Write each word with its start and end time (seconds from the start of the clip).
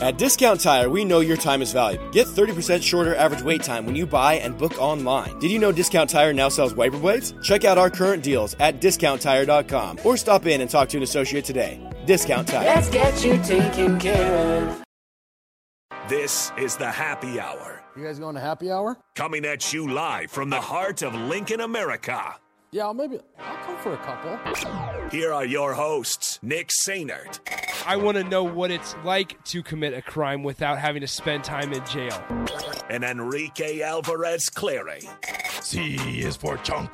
At 0.00 0.16
Discount 0.16 0.60
Tire, 0.60 0.88
we 0.88 1.04
know 1.04 1.20
your 1.20 1.36
time 1.36 1.60
is 1.60 1.74
valuable. 1.74 2.08
Get 2.10 2.26
30% 2.26 2.82
shorter 2.82 3.14
average 3.14 3.42
wait 3.42 3.62
time 3.62 3.84
when 3.84 3.94
you 3.94 4.06
buy 4.06 4.34
and 4.34 4.56
book 4.56 4.80
online. 4.80 5.38
Did 5.40 5.50
you 5.50 5.58
know 5.58 5.72
Discount 5.72 6.08
Tire 6.08 6.32
now 6.32 6.48
sells 6.48 6.74
wiper 6.74 6.98
blades? 6.98 7.34
Check 7.42 7.66
out 7.66 7.76
our 7.76 7.90
current 7.90 8.22
deals 8.22 8.56
at 8.60 8.80
discounttire.com 8.80 9.98
or 10.02 10.16
stop 10.16 10.46
in 10.46 10.62
and 10.62 10.70
talk 10.70 10.88
to 10.90 10.96
an 10.96 11.02
associate 11.02 11.44
today. 11.44 11.78
Discount 12.06 12.48
Tire. 12.48 12.64
Let's 12.64 12.88
get 12.88 13.22
you 13.22 13.36
taken 13.42 13.98
care 13.98 14.68
of. 14.68 14.82
This 16.08 16.50
is 16.56 16.76
the 16.76 16.90
happy 16.90 17.38
hour. 17.38 17.82
You 17.94 18.04
guys 18.04 18.18
going 18.18 18.36
to 18.36 18.40
happy 18.40 18.70
hour? 18.70 18.96
Coming 19.16 19.44
at 19.44 19.72
you 19.72 19.92
live 19.92 20.30
from 20.30 20.48
the 20.48 20.60
heart 20.60 21.02
of 21.02 21.14
Lincoln, 21.14 21.60
America. 21.60 22.36
Yeah, 22.72 22.84
I'll 22.84 22.94
maybe 22.94 23.18
I'll 23.38 23.56
come 23.64 23.76
for 23.78 23.94
a 23.94 23.98
couple. 23.98 24.38
Here 25.10 25.32
are 25.32 25.44
your 25.44 25.74
hosts, 25.74 26.38
Nick 26.42 26.70
Sainert 26.86 27.40
I 27.86 27.96
want 27.96 28.18
to 28.18 28.24
know 28.24 28.44
what 28.44 28.70
it's 28.70 28.94
like 29.04 29.42
to 29.44 29.62
commit 29.62 29.94
a 29.94 30.02
crime 30.02 30.42
without 30.42 30.78
having 30.78 31.00
to 31.00 31.08
spend 31.08 31.44
time 31.44 31.72
in 31.72 31.84
jail. 31.86 32.22
and 32.90 33.04
Enrique 33.04 33.80
Alvarez 33.80 34.48
Clary. 34.50 35.00
C 35.62 35.96
is 36.20 36.36
for 36.36 36.56
chunk. 36.58 36.92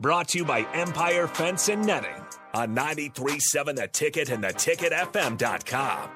Brought 0.00 0.28
to 0.28 0.38
you 0.38 0.44
by 0.44 0.66
Empire 0.72 1.26
Fence 1.26 1.68
and 1.68 1.86
Netting 1.86 2.24
on 2.54 2.74
93.7 2.74 3.76
The 3.76 3.88
Ticket 3.88 4.30
and 4.30 4.42
theticketfm.com. 4.42 6.10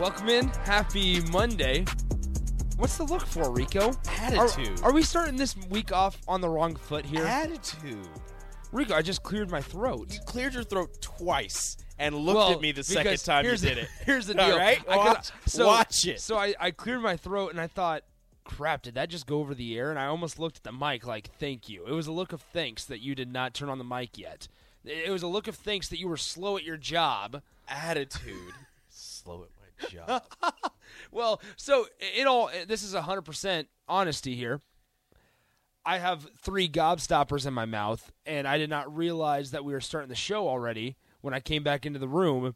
Welcome 0.00 0.30
in. 0.30 0.48
Happy 0.64 1.20
Monday. 1.30 1.84
What's 2.78 2.96
the 2.96 3.04
look 3.04 3.26
for, 3.26 3.52
Rico? 3.52 3.92
Attitude. 4.18 4.80
Are, 4.80 4.86
are 4.86 4.92
we 4.94 5.02
starting 5.02 5.36
this 5.36 5.54
week 5.68 5.92
off 5.92 6.16
on 6.26 6.40
the 6.40 6.48
wrong 6.48 6.74
foot 6.74 7.04
here? 7.04 7.22
Attitude. 7.26 8.08
Rico, 8.72 8.94
I 8.94 9.02
just 9.02 9.22
cleared 9.22 9.50
my 9.50 9.60
throat. 9.60 10.10
You 10.14 10.20
cleared 10.20 10.54
your 10.54 10.62
throat 10.62 11.02
twice 11.02 11.76
and 11.98 12.14
looked 12.14 12.36
Well, 12.38 12.52
at 12.52 12.62
me 12.62 12.72
the 12.72 12.82
second 12.82 13.18
time 13.22 13.44
you 13.44 13.54
did 13.58 13.76
it. 13.76 13.88
Here's 14.06 14.26
the 14.26 14.32
deal. 14.32 14.56
right? 14.56 14.80
I 14.88 14.96
Watch- 14.96 15.32
so, 15.44 15.66
watch 15.66 16.06
it. 16.06 16.18
So 16.18 16.38
I, 16.38 16.54
I 16.58 16.70
cleared 16.70 17.02
my 17.02 17.18
throat 17.18 17.50
and 17.50 17.60
I 17.60 17.66
thought, 17.66 18.02
crap, 18.44 18.80
did 18.80 18.94
that 18.94 19.10
just 19.10 19.26
go 19.26 19.40
over 19.40 19.54
the 19.54 19.76
air? 19.76 19.90
And 19.90 19.98
I 19.98 20.06
almost 20.06 20.38
looked 20.38 20.56
at 20.56 20.62
the 20.62 20.72
mic 20.72 21.06
like, 21.06 21.28
thank 21.38 21.68
you. 21.68 21.84
It 21.86 21.92
was 21.92 22.06
a 22.06 22.12
look 22.12 22.32
of 22.32 22.40
thanks 22.40 22.86
that 22.86 23.00
you 23.00 23.14
did 23.14 23.30
not 23.30 23.52
turn 23.52 23.68
on 23.68 23.76
the 23.76 23.84
mic 23.84 24.16
yet. 24.16 24.48
It 24.82 25.10
was 25.10 25.22
a 25.22 25.26
look 25.28 25.46
of 25.46 25.56
thanks 25.56 25.88
that 25.88 26.00
you 26.00 26.08
were 26.08 26.16
slow 26.16 26.56
at 26.56 26.64
your 26.64 26.78
job. 26.78 27.42
Attitude. 27.68 28.54
Slow 28.88 29.44
at 29.44 29.59
job. 29.88 30.22
Well, 31.12 31.40
so 31.56 31.86
in 32.16 32.26
all, 32.26 32.50
this 32.66 32.82
is 32.82 32.94
100% 32.94 33.66
honesty 33.88 34.36
here. 34.36 34.60
I 35.84 35.98
have 35.98 36.28
three 36.40 36.68
gobstoppers 36.68 37.46
in 37.46 37.54
my 37.54 37.64
mouth, 37.64 38.12
and 38.26 38.46
I 38.46 38.58
did 38.58 38.70
not 38.70 38.94
realize 38.94 39.50
that 39.52 39.64
we 39.64 39.72
were 39.72 39.80
starting 39.80 40.08
the 40.08 40.14
show 40.14 40.48
already 40.48 40.96
when 41.20 41.32
I 41.34 41.40
came 41.40 41.62
back 41.62 41.86
into 41.86 41.98
the 41.98 42.08
room 42.08 42.54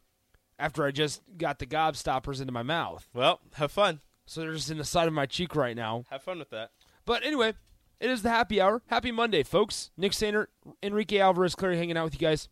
after 0.59 0.85
I 0.85 0.91
just 0.91 1.21
got 1.37 1.59
the 1.59 1.65
gobstoppers 1.65 2.39
into 2.39 2.53
my 2.53 2.63
mouth. 2.63 3.09
well, 3.13 3.41
have 3.55 3.71
fun. 3.71 4.01
So 4.25 4.41
they're 4.41 4.53
just 4.53 4.71
in 4.71 4.77
the 4.77 4.83
side 4.85 5.07
of 5.07 5.13
my 5.13 5.25
cheek 5.25 5.55
right 5.55 5.75
now. 5.75 6.03
Have 6.09 6.23
fun 6.23 6.39
with 6.39 6.49
that. 6.51 6.71
But 7.05 7.25
anyway, 7.25 7.53
it 7.99 8.09
is 8.09 8.21
the 8.21 8.29
happy 8.29 8.61
hour. 8.61 8.81
Happy 8.87 9.11
Monday, 9.11 9.43
folks. 9.43 9.91
Nick 9.97 10.13
Sainer, 10.13 10.47
Enrique 10.81 11.19
Alvarez, 11.19 11.55
Clary 11.55 11.77
hanging 11.77 11.97
out 11.97 12.05
with 12.05 12.13
you 12.13 12.19
guys. 12.19 12.47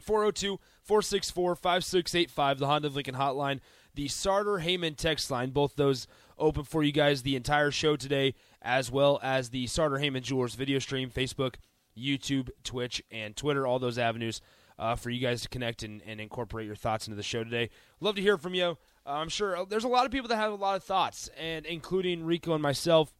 402 0.00 0.58
464 0.82 1.54
5685, 1.56 2.58
the 2.58 2.66
Honda 2.66 2.88
Lincoln 2.88 3.14
hotline. 3.14 3.60
The 3.94 4.08
Sartor 4.08 4.58
Hamann 4.58 4.94
text 4.94 5.30
line, 5.30 5.50
both 5.50 5.76
those 5.76 6.06
open 6.38 6.64
for 6.64 6.82
you 6.82 6.92
guys 6.92 7.22
the 7.22 7.36
entire 7.36 7.70
show 7.70 7.96
today, 7.96 8.34
as 8.60 8.90
well 8.90 9.20
as 9.22 9.50
the 9.50 9.66
Sartor 9.66 9.98
Hamann 9.98 10.22
Jewelers 10.22 10.54
video 10.54 10.80
stream, 10.80 11.10
Facebook, 11.10 11.54
YouTube, 11.96 12.50
Twitch, 12.64 13.02
and 13.10 13.36
Twitter, 13.36 13.66
all 13.66 13.78
those 13.78 13.98
avenues 13.98 14.40
uh, 14.78 14.96
for 14.96 15.10
you 15.10 15.20
guys 15.20 15.42
to 15.42 15.48
connect 15.48 15.82
and, 15.82 16.02
and 16.06 16.20
incorporate 16.20 16.66
your 16.66 16.74
thoughts 16.74 17.06
into 17.06 17.16
the 17.16 17.22
show 17.22 17.44
today. 17.44 17.70
Love 18.00 18.16
to 18.16 18.22
hear 18.22 18.36
from 18.36 18.54
you. 18.54 18.76
Uh, 19.06 19.10
I'm 19.10 19.28
sure 19.28 19.56
uh, 19.56 19.64
there's 19.64 19.84
a 19.84 19.88
lot 19.88 20.06
of 20.06 20.12
people 20.12 20.28
that 20.28 20.36
have 20.36 20.52
a 20.52 20.56
lot 20.56 20.76
of 20.76 20.82
thoughts, 20.82 21.30
and 21.38 21.64
including 21.66 22.24
Rico 22.24 22.52
and 22.52 22.62
myself. 22.62 23.14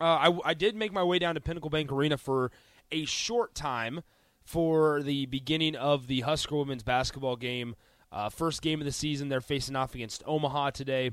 Uh, 0.00 0.04
I, 0.04 0.38
I 0.50 0.54
did 0.54 0.76
make 0.76 0.92
my 0.92 1.02
way 1.02 1.18
down 1.18 1.34
to 1.34 1.40
Pinnacle 1.40 1.70
Bank 1.70 1.90
Arena 1.90 2.16
for 2.16 2.50
a 2.90 3.04
short 3.04 3.54
time 3.54 4.02
for 4.44 5.02
the 5.02 5.26
beginning 5.26 5.76
of 5.76 6.06
the 6.06 6.20
Husker 6.20 6.56
women's 6.56 6.82
basketball 6.82 7.36
game. 7.36 7.74
Uh, 8.12 8.28
first 8.28 8.60
game 8.60 8.80
of 8.80 8.84
the 8.84 8.92
season. 8.92 9.28
They're 9.28 9.40
facing 9.40 9.74
off 9.74 9.94
against 9.94 10.22
Omaha 10.26 10.70
today. 10.70 11.12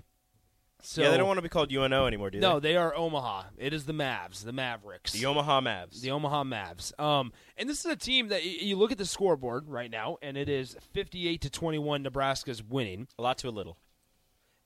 So 0.82 1.02
yeah, 1.02 1.12
they 1.12 1.18
don't 1.18 1.28
want 1.28 1.38
to 1.38 1.42
be 1.42 1.50
called 1.50 1.72
UNO 1.74 2.06
anymore, 2.06 2.30
do 2.30 2.40
they? 2.40 2.48
No, 2.48 2.60
they? 2.60 2.78
are 2.78 2.96
Omaha. 2.96 3.44
It 3.58 3.74
is 3.74 3.86
the 3.86 3.94
Mavs, 3.94 4.46
the 4.46 4.54
Mavericks. 4.54 5.12
The 5.12 5.26
Omaha 5.26 5.60
Mavs. 5.60 6.00
The 6.02 6.12
Omaha 6.12 6.44
Mavs. 6.46 6.98
Um, 6.98 7.34
and 7.58 7.70
this 7.70 7.84
is 7.84 7.92
a 7.92 7.98
team 7.98 8.30
that 8.30 8.42
y- 8.42 8.58
you 8.62 8.78
look 8.78 8.92
at 8.92 8.98
the 8.98 9.06
scoreboard 9.06 9.68
right 9.68 9.92
now, 9.92 10.18
and 10.22 10.38
it 10.38 10.48
is 10.48 10.78
58 10.94 11.42
to 11.42 11.50
21. 11.50 12.04
Nebraska's 12.04 12.64
winning. 12.64 13.08
a 13.18 13.22
lot 13.22 13.38
to 13.40 13.50
a 13.50 13.52
little. 13.52 13.78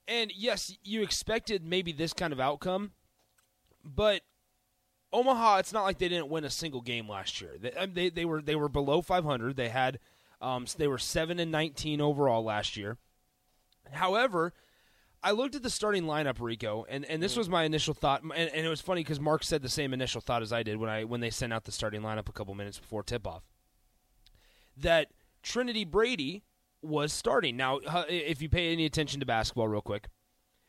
And 0.08 0.32
yes, 0.36 0.78
you 0.84 1.02
expected 1.02 1.66
maybe 1.66 1.92
this 1.92 2.14
kind 2.14 2.32
of 2.32 2.40
outcome, 2.40 2.92
but 3.84 4.22
Omaha, 5.12 5.58
it's 5.58 5.74
not 5.74 5.84
like 5.84 5.98
they 5.98 6.10
didn't 6.10 6.30
win 6.30 6.44
a 6.44 6.50
single 6.50 6.82
game 6.82 7.08
last 7.10 7.42
year. 7.42 7.56
They 7.60 7.72
um, 7.74 7.94
they, 7.94 8.10
they 8.10 8.26
were 8.26 8.42
they 8.42 8.56
were 8.56 8.70
below 8.70 9.02
500. 9.02 9.56
They 9.56 9.70
had 9.70 10.00
um, 10.44 10.66
they 10.78 10.88
were 10.88 10.98
seven 10.98 11.40
and 11.40 11.52
19 11.52 12.02
overall 12.02 12.44
last 12.44 12.76
year. 12.78 12.98
However, 13.92 14.54
I 15.24 15.32
looked 15.32 15.56
at 15.56 15.64
the 15.64 15.70
starting 15.70 16.04
lineup, 16.04 16.38
Rico, 16.40 16.86
and, 16.90 17.06
and 17.06 17.24
this 17.24 17.38
was 17.38 17.48
my 17.48 17.64
initial 17.64 17.94
thought, 17.94 18.24
and, 18.24 18.34
and 18.34 18.66
it 18.66 18.70
was 18.70 18.82
funny 18.82 19.02
because 19.02 19.20
Mark 19.20 19.44
said 19.44 19.62
the 19.62 19.70
same 19.70 19.94
initial 19.94 20.20
thought 20.20 20.42
as 20.42 20.52
I 20.52 20.64
did 20.64 20.78
when 20.78 20.90
I 20.90 21.06
when 21.06 21.22
they 21.22 21.30
sent 21.30 21.54
out 21.54 21.64
the 21.64 21.72
starting 21.72 22.02
lineup 22.02 22.28
a 22.28 22.34
couple 22.34 22.54
minutes 22.56 22.78
before 22.78 23.04
tip 23.04 23.26
off. 23.26 23.44
That 24.76 25.08
Trinity 25.42 25.86
Brady 25.86 26.44
was 26.82 27.14
starting. 27.14 27.56
Now, 27.56 27.78
uh, 27.80 28.04
if 28.10 28.42
you 28.42 28.50
pay 28.50 28.74
any 28.74 28.86
attention 28.86 29.20
to 29.22 29.26
basketball, 29.26 29.68
real 29.70 29.82
quick, 29.82 30.10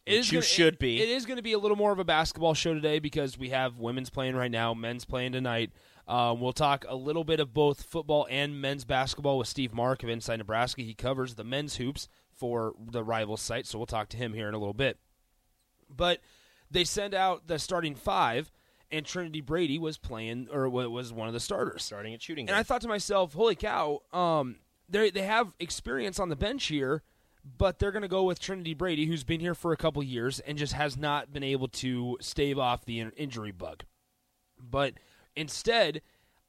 it 0.06 0.14
is 0.14 0.30
you 0.30 0.36
gonna- 0.36 0.46
should 0.46 0.74
it- 0.74 0.78
be. 0.80 1.02
It 1.02 1.08
is 1.08 1.26
going 1.26 1.36
to 1.38 1.42
be 1.42 1.52
a 1.52 1.58
little 1.58 1.76
more 1.76 1.90
of 1.92 1.98
a 1.98 2.04
basketball 2.04 2.54
show 2.54 2.74
today 2.74 2.98
because 2.98 3.36
we 3.38 3.48
have 3.50 3.78
women's 3.78 4.10
playing 4.10 4.36
right 4.36 4.50
now, 4.50 4.74
men's 4.74 5.04
playing 5.04 5.32
tonight. 5.32 5.72
Um, 6.06 6.40
we'll 6.40 6.52
talk 6.52 6.84
a 6.88 6.96
little 6.96 7.24
bit 7.24 7.40
of 7.40 7.54
both 7.54 7.82
football 7.82 8.26
and 8.28 8.60
men's 8.60 8.84
basketball 8.84 9.38
with 9.38 9.48
Steve 9.48 9.72
Marik 9.72 10.02
of 10.02 10.10
Inside 10.10 10.36
Nebraska. 10.36 10.82
He 10.82 10.94
covers 10.94 11.34
the 11.34 11.44
men's 11.44 11.76
hoops 11.76 12.08
for 12.34 12.74
the 12.78 13.02
rival 13.02 13.36
site, 13.36 13.66
so 13.66 13.78
we'll 13.78 13.86
talk 13.86 14.08
to 14.10 14.16
him 14.16 14.34
here 14.34 14.48
in 14.48 14.54
a 14.54 14.58
little 14.58 14.74
bit. 14.74 14.98
But 15.88 16.20
they 16.70 16.84
send 16.84 17.14
out 17.14 17.46
the 17.46 17.58
starting 17.58 17.94
five, 17.94 18.52
and 18.90 19.06
Trinity 19.06 19.40
Brady 19.40 19.78
was 19.78 19.96
playing 19.96 20.48
or 20.52 20.68
was 20.68 21.12
one 21.12 21.28
of 21.28 21.34
the 21.34 21.40
starters. 21.40 21.82
Starting 21.82 22.12
at 22.12 22.22
shooting. 22.22 22.48
And 22.48 22.56
I 22.56 22.62
thought 22.62 22.82
to 22.82 22.88
myself, 22.88 23.32
"Holy 23.32 23.54
cow! 23.54 24.00
Um, 24.12 24.56
they 24.88 25.10
they 25.10 25.22
have 25.22 25.54
experience 25.58 26.18
on 26.18 26.28
the 26.28 26.36
bench 26.36 26.66
here, 26.66 27.02
but 27.58 27.78
they're 27.78 27.92
going 27.92 28.02
to 28.02 28.08
go 28.08 28.24
with 28.24 28.40
Trinity 28.40 28.74
Brady, 28.74 29.06
who's 29.06 29.24
been 29.24 29.40
here 29.40 29.54
for 29.54 29.72
a 29.72 29.76
couple 29.76 30.02
years 30.02 30.40
and 30.40 30.58
just 30.58 30.74
has 30.74 30.96
not 30.96 31.32
been 31.32 31.42
able 31.42 31.68
to 31.68 32.18
stave 32.20 32.58
off 32.58 32.84
the 32.84 33.00
injury 33.00 33.52
bug. 33.52 33.84
But 34.58 34.94
instead, 35.36 36.02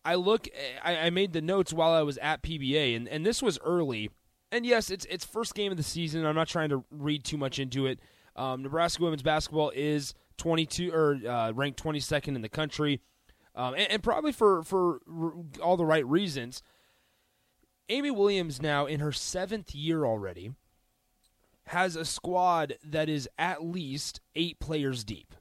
I 0.06 0.16
look, 0.16 0.48
I, 0.84 0.98
I 0.98 1.10
made 1.10 1.34
the 1.34 1.42
notes 1.42 1.74
while 1.74 1.92
I 1.92 2.04
was 2.04 2.18
at 2.20 2.44
PBA, 2.44 2.96
and, 2.96 3.08
and 3.08 3.26
this 3.26 3.42
was 3.42 3.58
early. 3.66 4.12
And 4.52 4.66
yes, 4.66 4.92
it's 4.92 5.06
it's 5.06 5.26
first 5.26 5.56
game 5.56 5.72
of 5.72 5.78
the 5.78 5.84
season. 5.84 6.26
I'm 6.26 6.36
not 6.36 6.48
trying 6.48 6.70
to 6.70 6.86
read 6.92 7.24
too 7.24 7.38
much 7.38 7.58
into 7.58 7.88
it. 7.88 8.00
Um, 8.36 8.62
Nebraska 8.62 9.04
women's 9.04 9.24
basketball 9.24 9.72
is 9.76 10.14
22 10.38 10.94
or 10.94 11.20
uh, 11.28 11.52
ranked 11.54 11.82
22nd 11.82 12.36
in 12.36 12.42
the 12.42 12.50
country, 12.50 13.02
um, 13.56 13.74
and, 13.74 13.92
and 13.92 14.04
probably 14.04 14.32
for 14.32 14.64
for 14.64 15.00
all 15.62 15.76
the 15.76 15.86
right 15.86 16.06
reasons. 16.06 16.62
Amy 17.90 18.12
Williams 18.12 18.62
now 18.62 18.86
in 18.86 19.00
her 19.00 19.12
seventh 19.12 19.74
year 19.74 20.06
already 20.06 20.52
has 21.68 21.96
a 21.96 22.06
squad 22.06 22.76
that 22.84 23.10
is 23.10 23.28
at 23.38 23.64
least 23.64 24.22
eight 24.36 24.60
players 24.60 25.04
deep, 25.04 25.34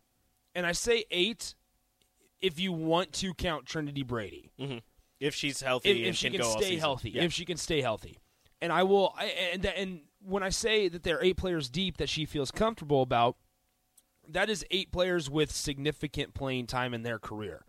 and 0.55 0.67
I 0.67 0.73
say 0.73 1.05
eight 1.11 1.55
if 2.45 2.61
you 2.61 2.73
want 2.73 3.13
to 3.15 3.35
count 3.35 3.67
Trinity 3.67 4.03
Brady 4.03 4.51
if 5.21 5.35
she's 5.35 5.61
healthy 5.63 6.03
if, 6.03 6.09
if 6.11 6.17
she 6.17 6.31
can, 6.31 6.41
go 6.41 6.57
stay 6.61 6.77
healthy. 6.77 7.11
Yeah. 7.11 7.23
If 7.23 7.33
she 7.33 7.45
can 7.45 7.57
stay 7.57 7.81
healthy, 7.81 8.19
and 8.61 8.73
I 8.73 8.83
will. 8.83 9.15
I, 9.17 9.25
and 9.53 9.65
and 9.67 10.01
when 10.21 10.43
I 10.43 10.49
say 10.51 10.89
that 10.89 11.03
they're 11.03 11.23
eight 11.23 11.37
players 11.37 11.69
deep 11.69 11.97
that 11.99 12.09
she 12.09 12.25
feels 12.27 12.51
comfortable 12.51 13.03
about, 13.03 13.37
that 14.29 14.49
is 14.51 14.65
eight 14.71 14.91
players 14.93 15.29
with 15.31 15.51
significant 15.51 16.35
playing 16.35 16.67
time 16.67 16.95
in 16.95 17.03
their 17.03 17.19
career. 17.19 17.65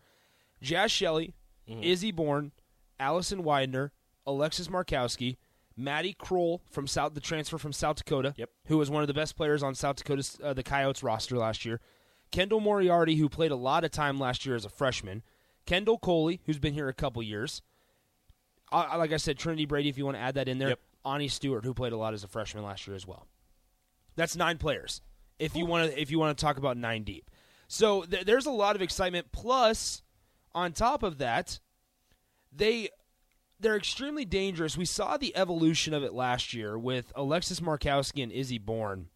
Jaz 0.62 0.90
Shelley, 0.90 1.34
Mm-hmm. 1.68 1.82
Izzy 1.82 2.12
Bourne, 2.12 2.52
Allison 3.00 3.42
Widener, 3.42 3.90
Alexis 4.26 4.68
Markowski, 4.68 5.36
Maddie 5.76 6.14
Krull 6.14 6.60
from 6.70 6.86
South, 6.86 7.14
the 7.14 7.20
transfer 7.20 7.58
from 7.58 7.72
South 7.72 7.96
Dakota, 7.96 8.34
Yep. 8.36 8.50
who 8.66 8.78
was 8.78 8.88
one 8.88 9.02
of 9.02 9.08
the 9.08 9.14
best 9.14 9.36
players 9.36 9.62
on 9.64 9.74
South 9.74 9.96
Dakota's 9.96 10.38
uh, 10.42 10.52
the 10.54 10.62
Coyotes 10.62 11.02
roster 11.02 11.36
last 11.36 11.64
year. 11.64 11.80
Kendall 12.30 12.60
Moriarty, 12.60 13.16
who 13.16 13.28
played 13.28 13.50
a 13.50 13.56
lot 13.56 13.84
of 13.84 13.90
time 13.90 14.18
last 14.18 14.44
year 14.44 14.54
as 14.54 14.64
a 14.64 14.68
freshman. 14.68 15.22
Kendall 15.64 15.98
Coley, 15.98 16.40
who's 16.46 16.58
been 16.58 16.74
here 16.74 16.88
a 16.88 16.94
couple 16.94 17.22
years. 17.22 17.62
Uh, 18.72 18.94
like 18.98 19.12
I 19.12 19.16
said, 19.16 19.38
Trinity 19.38 19.64
Brady, 19.64 19.88
if 19.88 19.96
you 19.98 20.04
want 20.04 20.16
to 20.16 20.20
add 20.20 20.34
that 20.34 20.48
in 20.48 20.58
there. 20.58 20.70
Yep. 20.70 20.80
Ani 21.04 21.28
Stewart, 21.28 21.64
who 21.64 21.72
played 21.72 21.92
a 21.92 21.96
lot 21.96 22.14
as 22.14 22.24
a 22.24 22.28
freshman 22.28 22.64
last 22.64 22.86
year 22.86 22.96
as 22.96 23.06
well. 23.06 23.26
That's 24.16 24.34
nine 24.34 24.58
players. 24.58 25.00
If 25.38 25.54
you 25.54 25.66
want 25.66 25.90
to, 25.90 26.00
if 26.00 26.10
you 26.10 26.18
want 26.18 26.36
to 26.36 26.44
talk 26.44 26.56
about 26.56 26.76
nine 26.76 27.04
deep, 27.04 27.30
So 27.68 28.02
th- 28.02 28.24
there's 28.24 28.46
a 28.46 28.50
lot 28.50 28.74
of 28.74 28.82
excitement. 28.82 29.30
Plus, 29.30 30.02
on 30.54 30.72
top 30.72 31.02
of 31.02 31.18
that, 31.18 31.60
they 32.52 32.88
they're 33.60 33.76
extremely 33.76 34.24
dangerous. 34.24 34.76
We 34.76 34.84
saw 34.84 35.16
the 35.16 35.36
evolution 35.36 35.94
of 35.94 36.02
it 36.02 36.12
last 36.12 36.54
year 36.54 36.78
with 36.78 37.12
Alexis 37.14 37.60
Markowski 37.60 38.22
and 38.22 38.32
Izzy 38.32 38.58
Bourne. 38.58 39.08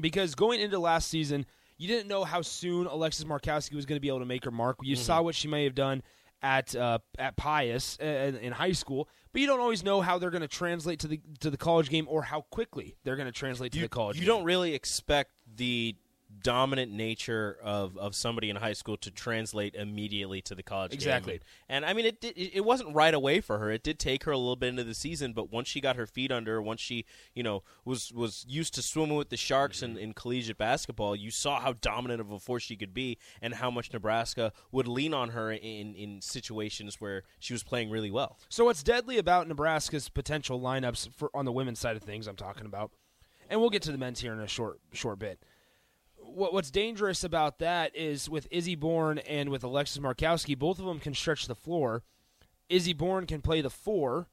Because 0.00 0.34
going 0.34 0.60
into 0.60 0.78
last 0.78 1.08
season, 1.08 1.46
you 1.76 1.88
didn't 1.88 2.08
know 2.08 2.24
how 2.24 2.42
soon 2.42 2.86
Alexis 2.86 3.24
Markowski 3.24 3.74
was 3.74 3.86
going 3.86 3.96
to 3.96 4.00
be 4.00 4.08
able 4.08 4.20
to 4.20 4.26
make 4.26 4.44
her 4.44 4.50
mark. 4.50 4.76
You 4.82 4.96
saw 4.96 5.22
what 5.22 5.34
she 5.34 5.48
may 5.48 5.64
have 5.64 5.74
done 5.74 6.02
at 6.42 6.74
uh, 6.76 6.98
at 7.18 7.36
Pius 7.36 7.98
uh, 8.00 8.32
in 8.40 8.52
high 8.52 8.72
school, 8.72 9.08
but 9.32 9.40
you 9.40 9.46
don't 9.46 9.60
always 9.60 9.82
know 9.82 10.00
how 10.00 10.18
they're 10.18 10.30
going 10.30 10.42
to 10.42 10.48
translate 10.48 11.00
to 11.00 11.08
the 11.08 11.20
to 11.40 11.50
the 11.50 11.56
college 11.56 11.88
game 11.88 12.06
or 12.08 12.22
how 12.22 12.42
quickly 12.42 12.96
they're 13.04 13.16
going 13.16 13.26
to 13.26 13.32
translate 13.32 13.72
to 13.72 13.78
you, 13.78 13.84
the 13.84 13.88
college. 13.88 14.16
you 14.16 14.22
game. 14.22 14.28
don't 14.28 14.44
really 14.44 14.74
expect 14.74 15.30
the 15.56 15.96
dominant 16.44 16.92
nature 16.92 17.58
of, 17.62 17.96
of 17.96 18.14
somebody 18.14 18.50
in 18.50 18.56
high 18.56 18.74
school 18.74 18.96
to 18.98 19.10
translate 19.10 19.74
immediately 19.74 20.40
to 20.42 20.54
the 20.54 20.62
college 20.62 20.92
game. 20.92 20.98
Exactly. 20.98 21.40
And, 21.68 21.84
and 21.84 21.86
I 21.86 21.94
mean, 21.94 22.04
it, 22.04 22.20
did, 22.20 22.34
it 22.36 22.64
wasn't 22.64 22.94
right 22.94 23.14
away 23.14 23.40
for 23.40 23.58
her. 23.58 23.72
It 23.72 23.82
did 23.82 23.98
take 23.98 24.24
her 24.24 24.30
a 24.30 24.38
little 24.38 24.54
bit 24.54 24.68
into 24.68 24.84
the 24.84 24.94
season, 24.94 25.32
but 25.32 25.50
once 25.50 25.66
she 25.66 25.80
got 25.80 25.96
her 25.96 26.06
feet 26.06 26.30
under, 26.30 26.62
once 26.62 26.80
she 26.80 27.06
you 27.34 27.42
know 27.42 27.64
was 27.84 28.12
was 28.12 28.44
used 28.46 28.74
to 28.74 28.82
swimming 28.82 29.16
with 29.16 29.30
the 29.30 29.36
sharks 29.36 29.82
in, 29.82 29.92
mm-hmm. 29.92 29.98
in 29.98 30.12
collegiate 30.12 30.58
basketball, 30.58 31.16
you 31.16 31.30
saw 31.30 31.58
how 31.60 31.72
dominant 31.72 32.20
of 32.20 32.30
a 32.30 32.38
force 32.38 32.62
she 32.62 32.76
could 32.76 32.94
be, 32.94 33.18
and 33.42 33.54
how 33.54 33.70
much 33.70 33.92
Nebraska 33.92 34.52
would 34.70 34.86
lean 34.86 35.14
on 35.14 35.30
her 35.30 35.50
in 35.50 35.94
in 35.94 36.20
situations 36.20 37.00
where 37.00 37.22
she 37.40 37.54
was 37.54 37.62
playing 37.62 37.90
really 37.90 38.10
well. 38.10 38.38
So 38.50 38.66
what's 38.66 38.82
deadly 38.82 39.16
about 39.16 39.48
Nebraska's 39.48 40.10
potential 40.10 40.60
lineups 40.60 41.08
for 41.10 41.30
on 41.34 41.46
the 41.46 41.52
women's 41.52 41.80
side 41.80 41.96
of 41.96 42.02
things? 42.02 42.26
I'm 42.26 42.36
talking 42.36 42.66
about, 42.66 42.90
and 43.48 43.60
we'll 43.60 43.70
get 43.70 43.82
to 43.82 43.92
the 43.92 43.98
men's 43.98 44.20
here 44.20 44.34
in 44.34 44.40
a 44.40 44.46
short 44.46 44.78
short 44.92 45.18
bit. 45.18 45.42
What, 46.34 46.52
what's 46.52 46.70
dangerous 46.70 47.22
about 47.24 47.58
that 47.60 47.94
is 47.94 48.28
with 48.28 48.48
Izzy 48.50 48.74
Bourne 48.74 49.18
and 49.18 49.50
with 49.50 49.62
Alexis 49.64 49.98
Markowski, 49.98 50.58
both 50.58 50.78
of 50.78 50.84
them 50.84 50.98
can 51.00 51.14
stretch 51.14 51.46
the 51.46 51.54
floor. 51.54 52.02
Izzy 52.68 52.92
Bourne 52.92 53.26
can 53.26 53.40
play 53.40 53.60
the 53.60 53.70
four, 53.70 54.28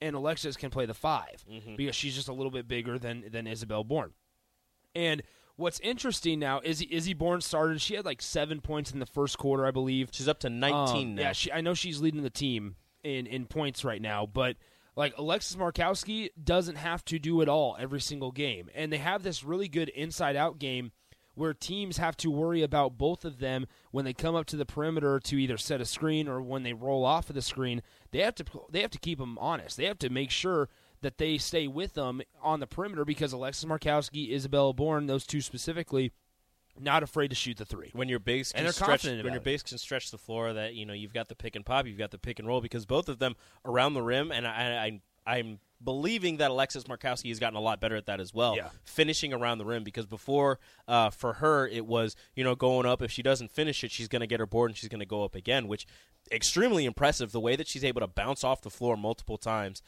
and 0.00 0.14
Alexis 0.14 0.56
can 0.56 0.70
play 0.70 0.86
the 0.86 0.94
5 0.94 1.44
because 1.76 1.94
she's 1.96 2.14
just 2.14 2.28
a 2.28 2.32
little 2.32 2.50
bit 2.50 2.68
bigger 2.68 2.98
than 2.98 3.24
than 3.30 3.46
Isabelle 3.46 3.84
Bourne. 3.84 4.12
And 4.94 5.22
what's 5.56 5.80
interesting 5.80 6.38
now 6.38 6.60
is 6.60 6.82
Izzy 6.82 7.14
Bourne 7.14 7.40
started. 7.40 7.80
She 7.80 7.94
had 7.94 8.04
like 8.04 8.22
seven 8.22 8.60
points 8.60 8.92
in 8.92 8.98
the 8.98 9.06
first 9.06 9.38
quarter, 9.38 9.66
I 9.66 9.70
believe. 9.70 10.08
She's 10.12 10.28
up 10.28 10.40
to 10.40 10.50
19 10.50 10.74
Um, 11.08 11.14
now. 11.16 11.22
Yeah, 11.22 11.32
she, 11.32 11.52
I 11.52 11.60
know 11.60 11.74
she's 11.74 12.00
leading 12.00 12.22
the 12.22 12.30
team 12.30 12.76
in 13.02 13.26
in 13.26 13.46
points 13.46 13.84
right 13.84 14.00
now, 14.00 14.26
but 14.26 14.56
like 14.96 15.16
Alexis 15.18 15.56
Markowski 15.56 16.28
doesn't 16.42 16.76
have 16.76 17.04
to 17.06 17.18
do 17.18 17.40
it 17.40 17.48
all 17.48 17.76
every 17.78 18.00
single 18.00 18.30
game, 18.32 18.68
and 18.74 18.92
they 18.92 18.98
have 18.98 19.22
this 19.22 19.42
really 19.42 19.68
good 19.68 19.88
inside 19.90 20.36
out 20.36 20.58
game 20.58 20.92
where 21.34 21.54
teams 21.54 21.96
have 21.98 22.16
to 22.18 22.30
worry 22.30 22.62
about 22.62 22.98
both 22.98 23.24
of 23.24 23.38
them 23.38 23.66
when 23.90 24.04
they 24.04 24.12
come 24.12 24.34
up 24.34 24.46
to 24.46 24.56
the 24.56 24.66
perimeter 24.66 25.20
to 25.20 25.36
either 25.36 25.56
set 25.56 25.80
a 25.80 25.84
screen 25.84 26.28
or 26.28 26.40
when 26.42 26.62
they 26.62 26.72
roll 26.72 27.04
off 27.04 27.28
of 27.28 27.34
the 27.34 27.42
screen. 27.42 27.82
They 28.10 28.20
have 28.20 28.34
to 28.36 28.44
they 28.70 28.82
have 28.82 28.90
to 28.90 28.98
keep 28.98 29.18
them 29.18 29.38
honest. 29.38 29.76
They 29.76 29.84
have 29.86 29.98
to 30.00 30.10
make 30.10 30.30
sure 30.30 30.68
that 31.02 31.18
they 31.18 31.38
stay 31.38 31.66
with 31.66 31.94
them 31.94 32.20
on 32.42 32.60
the 32.60 32.66
perimeter 32.66 33.04
because 33.04 33.32
Alexis 33.32 33.64
Markowski, 33.64 34.32
Isabella 34.32 34.74
Bourne, 34.74 35.06
those 35.06 35.26
two 35.26 35.40
specifically, 35.40 36.12
not 36.78 37.02
afraid 37.02 37.28
to 37.28 37.34
shoot 37.34 37.56
the 37.56 37.64
three. 37.64 37.90
when 37.94 38.08
your 38.08 38.18
base 38.18 38.52
can 38.52 38.70
stretch 38.72 39.04
when 39.04 39.18
your 39.18 39.36
it. 39.36 39.44
bigs 39.44 39.62
can 39.62 39.78
stretch 39.78 40.10
the 40.10 40.18
floor 40.18 40.52
that 40.52 40.74
you 40.74 40.86
know 40.86 40.92
you've 40.92 41.12
got 41.12 41.28
the 41.28 41.34
pick 41.34 41.56
and 41.56 41.64
pop 41.64 41.86
you've 41.86 41.98
got 41.98 42.10
the 42.10 42.18
pick 42.18 42.38
and 42.38 42.48
roll 42.48 42.60
because 42.60 42.86
both 42.86 43.08
of 43.08 43.18
them 43.18 43.34
around 43.64 43.94
the 43.94 44.02
rim 44.02 44.30
and 44.30 44.46
I, 44.46 45.00
I 45.26 45.36
I'm 45.38 45.58
believing 45.82 46.36
that 46.38 46.50
Alexis 46.50 46.84
Markowski 46.84 47.28
has 47.28 47.38
gotten 47.38 47.56
a 47.56 47.60
lot 47.60 47.80
better 47.80 47.96
at 47.96 48.06
that 48.06 48.20
as 48.20 48.34
well 48.34 48.54
Yeah. 48.56 48.68
finishing 48.84 49.32
around 49.32 49.58
the 49.58 49.64
rim 49.64 49.82
because 49.84 50.06
before 50.06 50.58
uh, 50.86 51.10
for 51.10 51.34
her 51.34 51.66
it 51.66 51.86
was 51.86 52.16
you 52.34 52.44
know 52.44 52.54
going 52.54 52.86
up 52.86 53.00
if 53.02 53.10
she 53.10 53.22
doesn't 53.22 53.50
finish 53.50 53.82
it 53.84 53.90
she's 53.90 54.08
going 54.08 54.20
to 54.20 54.26
get 54.26 54.40
her 54.40 54.46
board 54.46 54.70
and 54.70 54.76
she's 54.76 54.88
going 54.90 55.00
to 55.00 55.06
go 55.06 55.24
up 55.24 55.34
again 55.34 55.68
which 55.68 55.86
extremely 56.30 56.84
impressive 56.84 57.32
the 57.32 57.40
way 57.40 57.56
that 57.56 57.66
she's 57.66 57.82
able 57.84 58.00
to 58.00 58.06
bounce 58.06 58.44
off 58.44 58.60
the 58.62 58.70
floor 58.70 58.96
multiple 58.96 59.38
times 59.38 59.82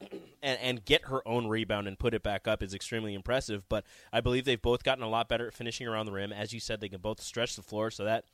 and, 0.42 0.58
and 0.60 0.84
get 0.84 1.04
her 1.06 1.26
own 1.28 1.46
rebound 1.46 1.86
and 1.86 1.98
put 1.98 2.14
it 2.14 2.22
back 2.22 2.48
up 2.48 2.62
is 2.62 2.74
extremely 2.74 3.14
impressive. 3.14 3.62
But 3.68 3.84
I 4.12 4.20
believe 4.20 4.44
they've 4.44 4.60
both 4.60 4.82
gotten 4.82 5.04
a 5.04 5.08
lot 5.08 5.28
better 5.28 5.46
at 5.46 5.54
finishing 5.54 5.86
around 5.86 6.06
the 6.06 6.12
rim. 6.12 6.32
As 6.32 6.52
you 6.52 6.58
said, 6.58 6.80
they 6.80 6.88
can 6.88 7.00
both 7.00 7.20
stretch 7.20 7.54
the 7.54 7.62
floor, 7.62 7.90
so 7.92 8.04
that 8.04 8.24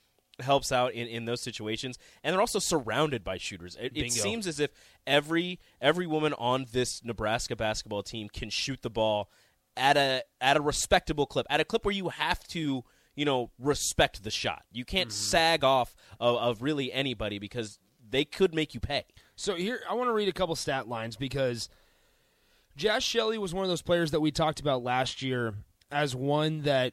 helps 0.43 0.73
out 0.73 0.93
in, 0.93 1.07
in 1.07 1.25
those 1.25 1.43
situations. 1.43 1.99
And 2.23 2.33
they're 2.33 2.41
also 2.41 2.59
surrounded 2.59 3.25
by 3.25 3.39
shooters. 3.39 3.77
It, 3.81 3.93
it 3.95 4.13
seems 4.13 4.47
as 4.47 4.61
if 4.61 4.71
every 5.07 5.61
every 5.81 6.07
woman 6.07 6.35
on 6.35 6.67
this 6.73 7.05
Nebraska 7.05 7.57
basketball 7.57 8.03
team 8.03 8.29
can 8.29 8.51
shoot 8.51 8.83
the 8.83 8.91
ball 8.91 9.31
at 9.77 9.97
a 9.97 10.23
at 10.41 10.57
a 10.57 10.61
respectable 10.61 11.27
clip, 11.27 11.47
at 11.51 11.61
a 11.61 11.65
clip 11.65 11.85
where 11.85 11.95
you 11.95 12.09
have 12.09 12.43
to 12.49 12.85
you 13.15 13.25
know 13.25 13.51
respect 13.59 14.23
the 14.23 14.31
shot. 14.31 14.65
You 14.73 14.85
can't 14.85 15.13
sag 15.13 15.65
off 15.65 15.95
of, 16.19 16.37
of 16.37 16.63
really 16.63 16.93
anybody 16.93 17.39
because 17.39 17.79
they 18.09 18.25
could 18.25 18.55
make 18.55 18.75
you 18.75 18.81
pay. 18.81 19.05
So 19.37 19.55
here, 19.55 19.81
I 19.89 19.95
want 19.95 20.09
to 20.09 20.13
read 20.13 20.29
a 20.29 20.33
couple 20.33 20.55
stat 20.57 20.89
lines 20.89 21.17
because 21.17 21.69
Jaz 22.79 23.03
Shelley 23.03 23.39
was 23.39 23.55
one 23.55 23.65
of 23.65 23.69
those 23.69 23.83
players 23.83 24.11
that 24.11 24.21
we 24.21 24.31
talked 24.31 24.61
about 24.61 24.83
last 24.83 25.23
year 25.23 25.55
as 25.91 26.15
one 26.15 26.63
that 26.63 26.93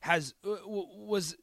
has 0.00 0.34
uh, 0.46 0.56
was 0.66 1.36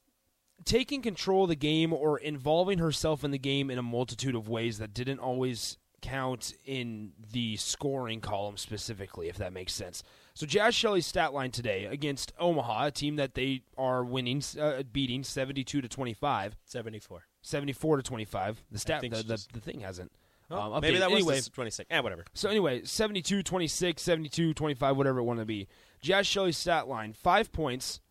taking 0.65 1.01
control 1.01 1.43
of 1.43 1.49
the 1.49 1.55
game 1.55 1.93
or 1.93 2.17
involving 2.17 2.79
herself 2.79 3.23
in 3.23 3.31
the 3.31 3.37
game 3.37 3.69
in 3.69 3.77
a 3.77 3.83
multitude 3.83 4.35
of 4.35 4.47
ways 4.47 4.79
that 4.79 4.93
didn't 4.93 5.19
always 5.19 5.77
count 6.01 6.53
in 6.65 7.11
the 7.31 7.55
scoring 7.57 8.21
column 8.21 8.57
specifically, 8.57 9.27
if 9.27 9.37
that 9.37 9.53
makes 9.53 9.73
sense. 9.73 10.03
So 10.33 10.45
Jaz 10.45 10.73
Shelley's 10.73 11.05
stat 11.05 11.33
line 11.33 11.51
today 11.51 11.85
against 11.85 12.33
Omaha, 12.37 12.87
a 12.87 12.91
team 12.91 13.15
that 13.15 13.35
they 13.35 13.63
are 13.77 14.03
winning, 14.03 14.43
uh, 14.59 14.83
beating 14.91 15.23
seventy-two 15.23 15.81
to 15.81 15.87
twenty-five. 15.87 16.55
Seventy 16.65 16.99
four. 16.99 17.25
74 17.45 17.97
to 17.97 18.03
25. 18.03 18.63
The 18.71 18.79
stat, 18.79 19.01
the, 19.01 19.09
the, 19.09 19.45
the 19.53 19.59
thing 19.59 19.81
hasn't. 19.81 20.11
Oh, 20.49 20.73
um, 20.73 20.81
maybe 20.81 20.97
that 20.97 21.11
was 21.11 21.21
anyway. 21.21 21.41
26. 21.41 21.87
Eh, 21.91 21.99
whatever. 21.99 22.25
So 22.33 22.49
anyway, 22.49 22.83
72, 22.83 23.43
26, 23.43 24.01
72, 24.01 24.53
25, 24.53 24.97
whatever 24.97 25.19
it 25.19 25.23
wanted 25.23 25.41
to 25.41 25.45
be. 25.45 25.67
Jaz 26.03 26.25
Shelley's 26.25 26.57
stat 26.57 26.87
line: 26.87 27.13
five 27.13 27.51
points, 27.51 28.01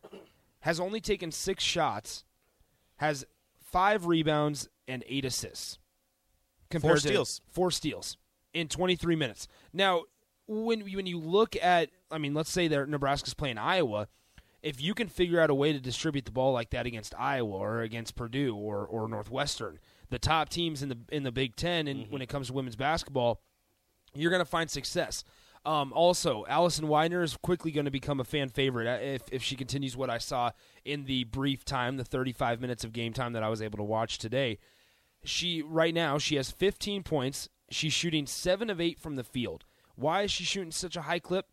has 0.60 0.80
only 0.80 1.00
taken 1.00 1.30
six 1.32 1.62
shots, 1.62 2.24
has 2.96 3.24
five 3.60 4.06
rebounds 4.06 4.68
and 4.86 5.04
eight 5.06 5.24
assists. 5.24 5.78
Compared 6.70 7.00
to- 7.00 7.08
steals. 7.08 7.40
four 7.50 7.70
steals 7.70 8.16
in 8.52 8.68
23 8.68 9.16
minutes. 9.16 9.48
Now, 9.72 10.04
when 10.46 10.80
when 10.80 11.06
you 11.06 11.18
look 11.18 11.56
at, 11.56 11.90
I 12.10 12.18
mean, 12.18 12.34
let's 12.34 12.50
say 12.50 12.68
that 12.68 12.88
Nebraska's 12.88 13.34
playing 13.34 13.58
Iowa. 13.58 14.08
If 14.62 14.80
you 14.80 14.94
can 14.94 15.08
figure 15.08 15.40
out 15.40 15.50
a 15.50 15.54
way 15.54 15.74
to 15.74 15.80
distribute 15.80 16.24
the 16.24 16.30
ball 16.30 16.52
like 16.52 16.70
that 16.70 16.86
against 16.86 17.14
Iowa 17.18 17.54
or 17.54 17.82
against 17.82 18.16
Purdue 18.16 18.56
or, 18.56 18.86
or 18.86 19.06
Northwestern, 19.08 19.78
the 20.08 20.18
top 20.18 20.48
teams 20.48 20.82
in 20.82 20.88
the 20.88 20.98
in 21.10 21.22
the 21.22 21.32
Big 21.32 21.54
10 21.56 21.86
and 21.86 22.04
mm-hmm. 22.04 22.12
when 22.12 22.22
it 22.22 22.28
comes 22.30 22.46
to 22.46 22.54
women's 22.54 22.76
basketball, 22.76 23.42
you're 24.14 24.30
going 24.30 24.40
to 24.40 24.46
find 24.46 24.70
success. 24.70 25.22
Um, 25.64 25.92
also, 25.94 26.44
Allison 26.46 26.86
Weidner 26.86 27.22
is 27.22 27.36
quickly 27.38 27.70
going 27.70 27.86
to 27.86 27.90
become 27.90 28.20
a 28.20 28.24
fan 28.24 28.50
favorite 28.50 28.86
uh, 28.86 29.02
if, 29.02 29.22
if 29.32 29.42
she 29.42 29.56
continues 29.56 29.96
what 29.96 30.10
I 30.10 30.18
saw 30.18 30.50
in 30.84 31.04
the 31.04 31.24
brief 31.24 31.64
time, 31.64 31.96
the 31.96 32.04
35 32.04 32.60
minutes 32.60 32.84
of 32.84 32.92
game 32.92 33.14
time 33.14 33.32
that 33.32 33.42
I 33.42 33.48
was 33.48 33.62
able 33.62 33.78
to 33.78 33.84
watch 33.84 34.18
today. 34.18 34.58
She 35.24 35.62
right 35.62 35.94
now 35.94 36.18
she 36.18 36.36
has 36.36 36.50
15 36.50 37.02
points. 37.02 37.48
She's 37.70 37.94
shooting 37.94 38.26
seven 38.26 38.68
of 38.68 38.78
eight 38.78 39.00
from 39.00 39.16
the 39.16 39.24
field. 39.24 39.64
Why 39.96 40.22
is 40.22 40.30
she 40.30 40.44
shooting 40.44 40.70
such 40.70 40.96
a 40.96 41.02
high 41.02 41.18
clip? 41.18 41.46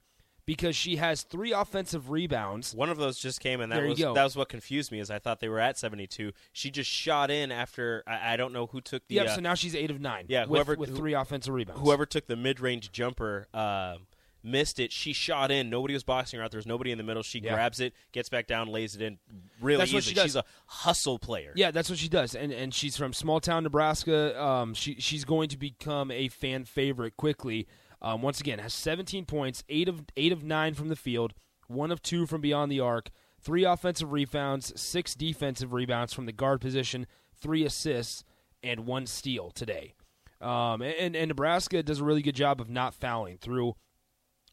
Because 0.55 0.75
she 0.75 0.97
has 0.97 1.23
three 1.23 1.53
offensive 1.53 2.09
rebounds. 2.09 2.73
One 2.75 2.89
of 2.89 2.97
those 2.97 3.17
just 3.19 3.39
came, 3.39 3.61
and 3.61 3.71
that 3.71 3.77
There 3.77 3.87
was 3.87 3.97
that 3.99 4.23
was 4.23 4.35
what 4.35 4.49
confused 4.49 4.91
me. 4.91 4.99
Is 4.99 5.09
I 5.09 5.17
thought 5.19 5.39
they 5.39 5.47
were 5.49 5.59
at 5.59 5.77
72. 5.77 6.31
She 6.51 6.69
just 6.71 6.89
shot 6.89 7.31
in 7.31 7.51
after 7.51 8.03
I, 8.05 8.33
I 8.33 8.37
don't 8.37 8.51
know 8.53 8.65
who 8.67 8.81
took 8.81 9.07
the 9.07 9.15
Yep. 9.15 9.27
uh, 9.27 9.35
so 9.35 9.41
now 9.41 9.53
she's 9.53 9.75
eight 9.75 9.91
of 9.91 10.01
nine. 10.01 10.25
yeah, 10.27 10.41
with, 10.41 10.49
whoever- 10.49 10.75
with 10.75 10.89
who- 10.89 10.95
three 10.97 11.13
offensive 11.13 11.53
rebounds. 11.53 11.81
whoever 11.81 12.05
took 12.05 12.27
the 12.27 12.35
mid 12.35 12.59
range 12.59 12.91
jumper. 12.91 13.47
Um, 13.53 14.07
Missed 14.43 14.79
it. 14.79 14.91
She 14.91 15.13
shot 15.13 15.51
in. 15.51 15.69
Nobody 15.69 15.93
was 15.93 16.03
boxing 16.03 16.39
her 16.39 16.43
out. 16.43 16.49
There's 16.49 16.65
nobody 16.65 16.91
in 16.91 16.97
the 16.97 17.03
middle. 17.03 17.21
She 17.21 17.37
Yeah. 17.37 17.53
grabs 17.53 17.79
it, 17.79 17.93
gets 18.11 18.27
back 18.27 18.47
down, 18.47 18.69
lays 18.69 18.95
it 18.95 19.01
in. 19.03 19.19
Really 19.61 19.77
That's 19.77 19.93
what 19.93 20.03
she 20.03 20.15
does. 20.15 20.23
She's 20.23 20.35
a 20.35 20.43
hustle 20.65 21.19
player. 21.19 21.53
Yeah, 21.55 21.69
that's 21.69 21.91
what 21.91 21.99
she 21.99 22.09
does, 22.09 22.33
and 22.33 22.51
and 22.51 22.73
she's 22.73 22.97
from 22.97 23.13
small 23.13 23.39
town 23.39 23.61
Nebraska. 23.61 24.41
Um, 24.43 24.73
she 24.73 24.95
she's 24.95 25.25
going 25.25 25.49
to 25.49 25.57
become 25.59 26.09
a 26.09 26.27
fan 26.29 26.65
favorite 26.65 27.17
quickly. 27.17 27.67
Um, 28.01 28.21
once 28.21 28.39
again, 28.39 28.59
has 28.59 28.73
17 28.73 29.25
points, 29.25 29.63
eight 29.69 29.87
of 29.87 30.05
eight 30.17 30.31
of 30.31 30.43
nine 30.43 30.73
from 30.73 30.87
the 30.89 30.95
field, 30.95 31.33
one 31.67 31.91
of 31.91 32.01
two 32.01 32.25
from 32.25 32.41
beyond 32.41 32.71
the 32.71 32.79
arc, 32.79 33.09
three 33.39 33.63
offensive 33.63 34.11
rebounds, 34.11 34.79
six 34.79 35.13
defensive 35.13 35.73
rebounds 35.73 36.13
from 36.13 36.25
the 36.25 36.31
guard 36.31 36.61
position, 36.61 37.05
three 37.39 37.63
assists, 37.63 38.23
and 38.63 38.85
one 38.85 39.05
steal 39.05 39.51
today. 39.51 39.93
Um, 40.39 40.81
and, 40.81 41.15
and 41.15 41.27
Nebraska 41.27 41.83
does 41.83 41.99
a 41.99 42.03
really 42.03 42.23
good 42.23 42.35
job 42.35 42.59
of 42.59 42.69
not 42.69 42.93
fouling 42.95 43.37
through 43.37 43.75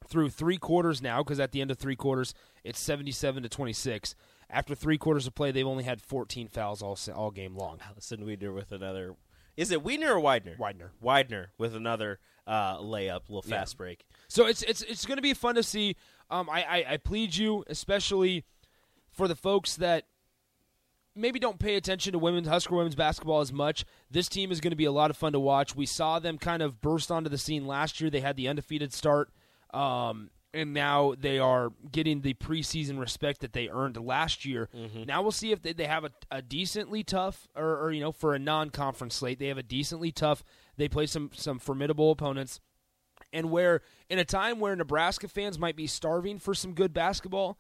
through 0.07 0.31
three 0.31 0.59
quarters 0.59 1.03
now 1.03 1.23
because 1.23 1.41
at 1.41 1.53
the 1.53 1.61
end 1.61 1.71
of 1.71 1.79
three 1.79 1.97
quarters 1.97 2.33
it's 2.63 2.79
77 2.79 3.43
to 3.43 3.49
26 3.49 4.15
after 4.49 4.75
three 4.75 4.97
quarters 4.97 5.27
of 5.27 5.35
play 5.35 5.51
they've 5.51 5.67
only 5.67 5.85
had 5.85 6.01
14 6.01 6.49
fouls 6.49 6.83
all 6.83 6.97
all 7.15 7.31
game 7.31 7.57
long 7.57 7.79
Allison 7.87 8.21
Weidner 8.25 8.55
with 8.55 8.71
another. 8.71 9.17
Is 9.59 9.71
it 9.73 9.83
Weidner 9.83 10.11
or 10.11 10.21
Widener? 10.21 10.55
Widener. 10.59 10.93
Widener 11.01 11.51
with 11.59 11.75
another 11.75 12.21
uh, 12.47 12.79
layup, 12.79 13.23
little 13.29 13.45
Yeah. 13.47 13.57
fast 13.59 13.77
break. 13.77 14.07
so 14.29 14.47
it's 14.47 14.63
it's 14.63 14.81
it's 14.83 15.05
going 15.05 15.17
to 15.17 15.23
be 15.23 15.35
fun 15.35 15.57
to 15.57 15.63
see 15.63 15.97
um, 16.31 16.49
I, 16.49 16.63
I 16.63 16.93
i 16.93 16.97
plead 16.97 17.37
you 17.37 17.65
especially 17.67 18.45
for 19.11 19.27
the 19.29 19.35
folks 19.37 19.77
that 19.77 20.05
maybe 21.15 21.39
don't 21.41 21.59
pay 21.59 21.75
attention 21.75 22.13
to 22.13 22.19
women's 22.19 22.47
Husker 22.47 22.75
women's 22.77 22.95
basketball 22.95 23.41
as 23.41 23.53
much, 23.53 23.85
this 24.11 24.29
team 24.29 24.53
is 24.53 24.61
going 24.61 24.71
to 24.71 24.77
be 24.77 24.85
a 24.85 24.93
lot 24.93 25.11
of 25.11 25.17
fun 25.17 25.33
to 25.33 25.41
watch. 25.41 25.75
We 25.75 25.85
saw 25.87 26.21
them 26.21 26.39
kind 26.39 26.63
of 26.63 26.81
burst 26.81 27.11
onto 27.11 27.29
the 27.29 27.39
scene 27.39 27.67
last 27.67 28.01
year. 28.01 28.09
They 28.09 28.21
had 28.21 28.37
the 28.37 28.47
undefeated 28.47 28.93
start, 28.93 29.31
um, 29.75 30.31
and 30.55 30.73
now 30.73 31.15
they 31.19 31.39
are 31.39 31.73
getting 31.93 32.23
the 32.23 32.35
preseason 32.35 32.99
respect 32.99 33.41
that 33.41 33.53
they 33.53 33.69
earned 33.69 33.97
last 33.97 34.45
year. 34.45 34.69
Mm-hmm. 34.75 35.05
Now 35.05 35.23
we'll 35.23 35.33
see 35.33 35.53
if 35.53 35.63
they, 35.63 35.73
they 35.73 35.87
have 35.87 36.05
a, 36.05 36.11
a 36.31 36.43
decently 36.43 37.03
tough, 37.03 37.47
or, 37.55 37.79
or 37.79 37.93
you 37.93 38.01
know, 38.01 38.13
for 38.13 38.35
a 38.35 38.39
non-conference 38.39 39.15
slate, 39.15 39.39
they 39.39 39.49
have 39.49 39.59
a 39.59 39.63
decently 39.63 40.11
tough. 40.11 40.43
They 40.77 40.89
play 40.89 41.07
some 41.07 41.31
some 41.35 41.59
formidable 41.59 42.11
opponents 42.11 42.61
and 43.33 43.51
where 43.51 43.83
in 44.09 44.19
a 44.19 44.25
time 44.25 44.61
where 44.61 44.75
Nebraska 44.75 45.29
fans 45.29 45.59
might 45.59 45.77
be 45.77 45.87
starving 45.87 46.39
for 46.39 46.55
some 46.55 46.73
good 46.73 46.93
basketball, 46.95 47.59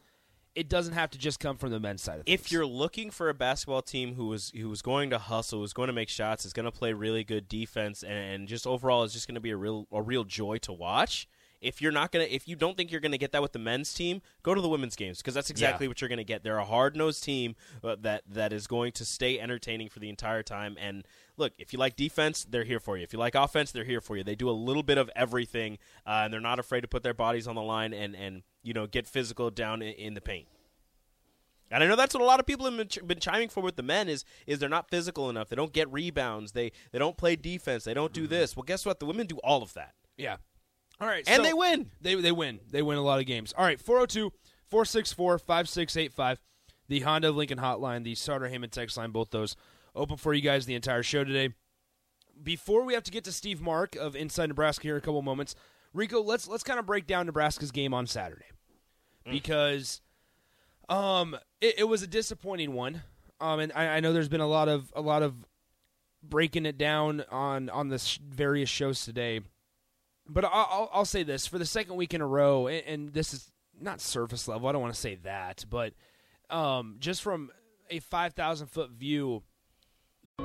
it 0.54 0.68
doesn't 0.68 0.94
have 0.94 1.10
to 1.10 1.18
just 1.18 1.40
come 1.40 1.56
from 1.56 1.70
the 1.70 1.80
men's 1.80 2.02
side 2.02 2.20
of 2.20 2.26
things. 2.26 2.40
if 2.40 2.50
you're 2.50 2.66
looking 2.66 3.10
for 3.10 3.28
a 3.28 3.34
basketball 3.34 3.82
team 3.82 4.14
who 4.14 4.26
was 4.26 4.52
who 4.56 4.68
was 4.68 4.82
going 4.82 5.10
to 5.10 5.18
hustle, 5.18 5.60
who's 5.60 5.72
going 5.72 5.88
to 5.88 5.92
make 5.92 6.08
shots, 6.08 6.44
is 6.44 6.52
going 6.52 6.64
to 6.64 6.72
play 6.72 6.92
really 6.92 7.24
good 7.24 7.48
defense, 7.48 8.02
and, 8.02 8.12
and 8.12 8.48
just 8.48 8.66
overall 8.66 9.04
is 9.04 9.12
just 9.12 9.28
going 9.28 9.34
to 9.34 9.40
be 9.40 9.50
a 9.50 9.56
real 9.56 9.86
a 9.92 10.02
real 10.02 10.24
joy 10.24 10.58
to 10.58 10.72
watch. 10.72 11.28
If 11.60 11.82
you're 11.82 11.92
not 11.92 12.12
gonna, 12.12 12.24
if 12.24 12.46
you 12.46 12.56
don't 12.56 12.76
think 12.76 12.90
you're 12.90 13.00
gonna 13.00 13.18
get 13.18 13.32
that 13.32 13.42
with 13.42 13.52
the 13.52 13.58
men's 13.58 13.92
team, 13.92 14.22
go 14.42 14.54
to 14.54 14.60
the 14.60 14.68
women's 14.68 14.96
games 14.96 15.18
because 15.18 15.34
that's 15.34 15.50
exactly 15.50 15.86
what 15.88 16.00
you're 16.00 16.08
gonna 16.08 16.24
get. 16.24 16.44
They're 16.44 16.58
a 16.58 16.64
hard 16.64 16.96
nosed 16.96 17.24
team 17.24 17.56
uh, 17.82 17.96
that 18.00 18.22
that 18.28 18.52
is 18.52 18.66
going 18.66 18.92
to 18.92 19.04
stay 19.04 19.40
entertaining 19.40 19.88
for 19.88 19.98
the 19.98 20.08
entire 20.08 20.42
time. 20.42 20.76
And 20.80 21.04
look, 21.36 21.52
if 21.58 21.72
you 21.72 21.78
like 21.78 21.96
defense, 21.96 22.46
they're 22.48 22.64
here 22.64 22.80
for 22.80 22.96
you. 22.96 23.02
If 23.02 23.12
you 23.12 23.18
like 23.18 23.34
offense, 23.34 23.72
they're 23.72 23.84
here 23.84 24.00
for 24.00 24.16
you. 24.16 24.24
They 24.24 24.34
do 24.34 24.48
a 24.48 24.52
little 24.52 24.82
bit 24.82 24.98
of 24.98 25.10
everything, 25.16 25.78
uh, 26.06 26.22
and 26.24 26.32
they're 26.32 26.40
not 26.40 26.58
afraid 26.58 26.82
to 26.82 26.88
put 26.88 27.02
their 27.02 27.14
bodies 27.14 27.46
on 27.48 27.54
the 27.54 27.62
line 27.62 27.92
and 27.92 28.14
and 28.14 28.42
you 28.62 28.72
know 28.72 28.86
get 28.86 29.06
physical 29.06 29.50
down 29.50 29.82
in, 29.82 29.94
in 29.94 30.14
the 30.14 30.20
paint. 30.20 30.46
And 31.70 31.84
I 31.84 31.86
know 31.86 31.96
that's 31.96 32.14
what 32.14 32.22
a 32.22 32.26
lot 32.26 32.40
of 32.40 32.46
people 32.46 32.64
have 32.64 32.76
been, 32.76 32.88
ch- 32.88 33.06
been 33.06 33.20
chiming 33.20 33.48
for 33.48 33.60
with 33.60 33.76
the 33.76 33.82
men 33.82 34.08
is 34.08 34.24
is 34.46 34.58
they're 34.58 34.68
not 34.68 34.88
physical 34.88 35.28
enough. 35.28 35.48
They 35.48 35.56
don't 35.56 35.72
get 35.72 35.92
rebounds. 35.92 36.52
They 36.52 36.72
they 36.92 36.98
don't 36.98 37.16
play 37.16 37.36
defense. 37.36 37.84
They 37.84 37.94
don't 37.94 38.12
do 38.12 38.26
this. 38.26 38.56
Well, 38.56 38.64
guess 38.64 38.86
what? 38.86 39.00
The 39.00 39.06
women 39.06 39.26
do 39.26 39.36
all 39.38 39.62
of 39.62 39.74
that, 39.74 39.94
yeah. 40.16 40.36
All 41.00 41.06
right, 41.06 41.24
and 41.26 41.36
so 41.36 41.42
they 41.42 41.54
win. 41.54 41.90
They 42.00 42.14
they 42.16 42.32
win. 42.32 42.60
They 42.70 42.82
win 42.82 42.98
a 42.98 43.02
lot 43.02 43.20
of 43.20 43.26
games. 43.26 43.54
All 43.56 43.64
right, 43.64 43.80
402-464-5685. 43.82 46.38
The 46.88 47.00
Honda 47.00 47.28
of 47.28 47.36
Lincoln 47.36 47.58
hotline, 47.58 48.02
the 48.02 48.14
Sartor 48.14 48.48
Hamann 48.48 48.70
text 48.70 48.96
line, 48.96 49.10
both 49.10 49.30
those 49.30 49.56
open 49.94 50.16
for 50.16 50.32
you 50.32 50.40
guys 50.40 50.66
the 50.66 50.74
entire 50.74 51.02
show 51.02 51.22
today. 51.22 51.54
Before 52.42 52.84
we 52.84 52.94
have 52.94 53.02
to 53.04 53.10
get 53.10 53.24
to 53.24 53.32
Steve 53.32 53.60
Marik 53.60 53.96
of 53.96 54.16
Inside 54.16 54.48
Nebraska 54.48 54.84
here 54.84 54.94
in 54.94 54.98
a 54.98 55.02
couple 55.02 55.20
moments, 55.22 55.54
Rico, 55.92 56.22
let's 56.22 56.48
let's 56.48 56.62
kind 56.62 56.78
of 56.78 56.86
break 56.86 57.06
down 57.06 57.26
Nebraska's 57.26 57.72
game 57.72 57.92
on 57.92 58.06
Saturday 58.06 58.46
because 59.30 60.00
um 60.88 61.36
it, 61.60 61.80
it 61.80 61.84
was 61.84 62.02
a 62.02 62.06
disappointing 62.06 62.72
one. 62.72 63.02
Um, 63.40 63.60
and 63.60 63.72
I, 63.74 63.96
I 63.96 64.00
know 64.00 64.12
there's 64.12 64.28
been 64.28 64.40
a 64.40 64.48
lot 64.48 64.68
of 64.68 64.92
a 64.96 65.00
lot 65.00 65.22
of 65.22 65.34
breaking 66.22 66.66
it 66.66 66.78
down 66.78 67.24
on 67.30 67.68
on 67.70 67.88
the 67.88 67.98
sh- 67.98 68.20
various 68.26 68.70
shows 68.70 69.04
today. 69.04 69.40
But 70.28 70.44
I'll, 70.44 70.52
I'll, 70.52 70.90
I'll 70.92 71.04
say 71.04 71.22
this 71.22 71.46
for 71.46 71.58
the 71.58 71.64
second 71.66 71.96
week 71.96 72.12
in 72.14 72.20
a 72.20 72.26
row, 72.26 72.66
and, 72.66 72.82
and 72.86 73.12
this 73.12 73.32
is 73.32 73.50
not 73.80 74.00
surface 74.00 74.46
level. 74.48 74.68
I 74.68 74.72
don't 74.72 74.82
want 74.82 74.94
to 74.94 75.00
say 75.00 75.16
that, 75.24 75.64
but 75.70 75.94
um, 76.50 76.96
just 76.98 77.22
from 77.22 77.50
a 77.90 78.00
five 78.00 78.34
thousand 78.34 78.66
foot 78.66 78.90
view, 78.90 79.42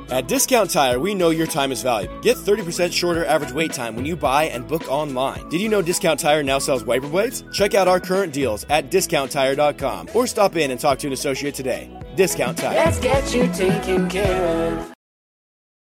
At 0.10 0.28
Discount 0.28 0.70
Tire, 0.70 1.00
we 1.00 1.14
know 1.14 1.30
your 1.30 1.48
time 1.48 1.72
is 1.72 1.82
valuable. 1.84 2.20
Get 2.22 2.38
30% 2.38 2.92
shorter 2.94 3.26
average 3.26 3.52
wait 3.52 3.74
time 3.74 3.96
when 3.96 4.06
you 4.06 4.16
buy 4.16 4.46
and 4.46 4.68
book 4.68 4.88
online. 4.90 5.48
Did 5.50 5.62
you 5.62 5.70
know 5.70 5.82
Discount 5.82 6.20
Tire 6.20 6.44
now 6.44 6.60
sells 6.60 6.86
wiper 6.86 7.08
blades? 7.08 7.44
Check 7.52 7.74
out 7.76 7.88
our 7.88 8.00
current 8.00 8.34
deals 8.34 8.66
at 8.70 8.90
discounttire.com 8.90 10.10
or 10.14 10.28
stop 10.28 10.56
in 10.56 10.72
and 10.72 10.80
talk 10.80 11.00
to 11.00 11.08
an 11.08 11.14
associate 11.14 11.56
today. 11.56 11.90
Discount 12.16 12.58
Tire. 12.58 12.76
Let's 12.76 13.00
get 13.00 13.34
you 13.36 13.48
taken 13.54 14.10
care 14.10 14.78
of. 14.80 14.94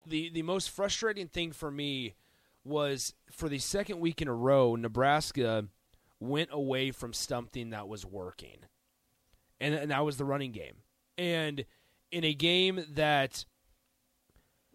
the 0.06 0.30
the 0.30 0.42
most 0.42 0.70
frustrating 0.70 1.28
thing 1.28 1.52
for 1.52 1.70
me 1.70 2.14
was 2.68 3.14
for 3.30 3.48
the 3.48 3.58
second 3.58 4.00
week 4.00 4.22
in 4.22 4.28
a 4.28 4.34
row, 4.34 4.76
Nebraska 4.76 5.66
went 6.20 6.50
away 6.52 6.90
from 6.90 7.12
something 7.12 7.70
that 7.70 7.88
was 7.88 8.04
working, 8.04 8.58
and, 9.60 9.74
and 9.74 9.90
that 9.90 10.04
was 10.04 10.16
the 10.16 10.24
running 10.24 10.52
game. 10.52 10.76
And 11.16 11.64
in 12.10 12.24
a 12.24 12.34
game 12.34 12.84
that 12.94 13.44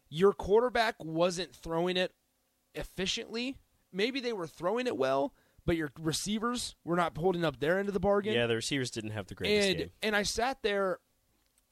your 0.10 0.34
quarterback 0.34 0.96
wasn't 1.04 1.56
throwing 1.56 1.98
it 1.98 2.14
efficiently, 2.76 3.58
maybe 3.92 4.20
they 4.20 4.34
were 4.34 4.48
throwing 4.48 4.88
it 4.88 4.98
well, 4.98 5.34
but 5.66 5.76
your 5.76 5.92
receivers 6.00 6.76
were 6.84 6.96
not 6.96 7.18
holding 7.18 7.46
up 7.46 7.60
their 7.60 7.80
end 7.80 7.88
of 7.88 7.94
the 7.94 8.00
bargain 8.00 8.34
Yeah, 8.34 8.48
the 8.48 8.56
receivers 8.56 8.92
didn't 8.92 9.12
have 9.12 9.28
the 9.28 9.36
greatest 9.36 9.68
and 9.70 9.78
game. 9.78 9.90
and 10.02 10.16
I 10.16 10.24
sat 10.24 10.62
there 10.62 11.00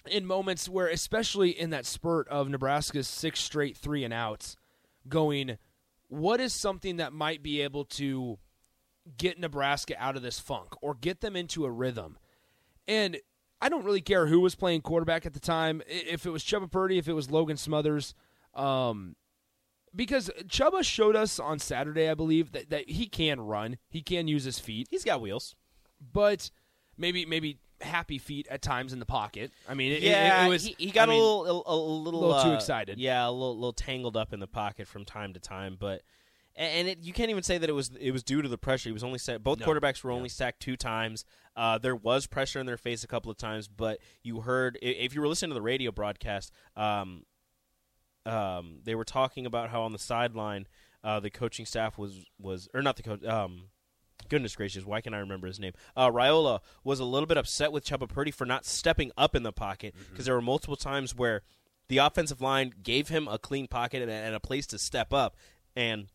in 0.09 0.25
moments 0.25 0.67
where, 0.67 0.87
especially 0.87 1.49
in 1.49 1.69
that 1.71 1.85
spurt 1.85 2.27
of 2.29 2.49
Nebraska's 2.49 3.07
six 3.07 3.39
straight 3.39 3.77
three 3.77 4.03
and 4.03 4.13
outs, 4.13 4.55
going, 5.07 5.57
what 6.11 6.41
is 6.41 6.53
something 6.53 6.97
that 6.97 7.13
might 7.13 7.41
be 7.41 7.61
able 7.61 7.85
to 7.85 8.37
get 9.17 9.39
Nebraska 9.39 9.95
out 9.97 10.17
of 10.17 10.21
this 10.21 10.39
funk 10.39 10.73
or 10.81 10.93
get 10.93 11.21
them 11.21 11.37
into 11.37 11.63
a 11.63 11.71
rhythm? 11.71 12.17
And 12.85 13.17
I 13.61 13.69
don't 13.69 13.85
really 13.85 14.01
care 14.01 14.27
who 14.27 14.41
was 14.41 14.53
playing 14.53 14.81
quarterback 14.81 15.25
at 15.25 15.33
the 15.33 15.39
time. 15.39 15.81
If 15.87 16.25
it 16.25 16.31
was 16.31 16.43
Chubba 16.43 16.69
Purdy, 16.69 16.97
if 16.97 17.07
it 17.07 17.13
was 17.13 17.31
Logan 17.31 17.55
Smothers, 17.55 18.13
um, 18.53 19.15
because 19.95 20.29
Chubba 20.47 20.83
showed 20.83 21.15
us 21.15 21.39
on 21.39 21.59
Saturday, 21.59 22.09
I 22.09 22.13
believe, 22.13 22.51
that, 22.51 22.69
that 22.71 22.89
he 22.89 23.07
can 23.07 23.39
run, 23.39 23.77
he 23.87 24.01
can 24.01 24.27
use 24.27 24.43
his 24.43 24.59
feet 24.59 24.87
He's 24.91 25.05
got 25.05 25.21
wheels. 25.21 25.55
but 26.11 26.51
maybe 26.97 27.25
maybe 27.25 27.57
happy 27.81 28.17
feet 28.17 28.47
at 28.49 28.61
times 28.61 28.93
in 28.93 28.99
the 28.99 29.05
pocket. 29.05 29.51
I 29.67 29.73
mean, 29.73 29.91
it, 29.91 29.95
it- 29.95 30.03
yeah, 30.03 30.45
it, 30.45 30.49
was. 30.49 30.63
he, 30.65 30.75
he 30.77 30.91
got 30.91 31.09
I 31.09 31.11
mean, 31.11 31.21
a 31.21 31.23
little 31.23 31.63
a, 31.65 31.73
a 31.73 31.75
little, 31.75 32.19
little 32.21 32.43
too 32.43 32.49
uh, 32.51 32.55
excited. 32.55 32.97
Yeah, 32.99 33.27
a 33.27 33.31
little, 33.31 33.55
little 33.55 33.73
tangled 33.73 34.15
up 34.17 34.33
in 34.33 34.39
the 34.39 34.47
pocket 34.47 34.87
from 34.87 35.05
time 35.05 35.33
to 35.33 35.39
time, 35.39 35.77
but 35.79 36.01
and 36.55 36.87
it, 36.89 36.99
you 37.01 37.13
can't 37.13 37.29
even 37.29 37.43
say 37.43 37.57
that 37.57 37.69
it 37.69 37.73
was 37.73 37.91
it 37.99 38.11
was 38.11 38.23
due 38.23 38.41
to 38.41 38.49
the 38.49 38.57
pressure. 38.57 38.89
He 38.89 38.93
was 38.93 39.03
only 39.03 39.19
set. 39.19 39.43
Both 39.43 39.59
No. 39.59 39.65
quarterbacks 39.65 40.03
were 40.03 40.11
only 40.11 40.29
sacked 40.29 40.59
two 40.61 40.75
times. 40.75 41.23
Uh, 41.55 41.77
there 41.77 41.95
was 41.95 42.27
pressure 42.27 42.59
in 42.59 42.65
their 42.65 42.77
face 42.77 43.03
a 43.03 43.07
couple 43.07 43.31
of 43.31 43.37
times, 43.37 43.67
but 43.67 43.99
you 44.23 44.41
heard 44.41 44.77
if 44.81 45.13
you 45.15 45.21
were 45.21 45.27
listening 45.27 45.49
to 45.51 45.55
the 45.55 45.61
radio 45.61 45.91
broadcast, 45.91 46.51
um, 46.75 47.23
um, 48.25 48.79
they 48.83 48.95
were 48.95 49.03
talking 49.05 49.45
about 49.45 49.69
how 49.69 49.81
on 49.83 49.91
the 49.93 49.99
sideline 49.99 50.67
uh, 51.03 51.19
the 51.19 51.29
coaching 51.29 51.65
staff 51.65 51.97
was 51.97 52.25
was 52.39 52.69
or 52.73 52.81
not 52.81 52.95
the 52.97 53.03
coach. 53.03 53.23
Um, 53.25 53.63
goodness 54.29 54.55
gracious, 54.55 54.85
why 54.85 55.01
can 55.01 55.13
I 55.13 55.19
remember 55.19 55.47
his 55.47 55.59
name? 55.59 55.73
Uh, 55.95 56.09
Raiola 56.09 56.59
was 56.83 56.99
a 56.99 57.05
little 57.05 57.27
bit 57.27 57.37
upset 57.37 57.71
with 57.71 57.85
Chubba 57.85 58.07
Purdy 58.07 58.31
for 58.31 58.45
not 58.45 58.65
stepping 58.65 59.11
up 59.17 59.35
in 59.35 59.43
the 59.43 59.51
pocket 59.51 59.95
because 60.09 60.25
there 60.25 60.35
were 60.35 60.41
multiple 60.41 60.75
times 60.75 61.15
where 61.15 61.41
the 61.87 61.97
offensive 61.97 62.41
line 62.41 62.73
gave 62.81 63.09
him 63.09 63.27
a 63.27 63.37
clean 63.37 63.67
pocket 63.67 64.01
and 64.01 64.09
a, 64.09 64.13
and 64.13 64.35
a 64.35 64.39
place 64.39 64.65
to 64.67 64.77
step 64.77 65.13
up, 65.13 65.35
and 65.75 66.07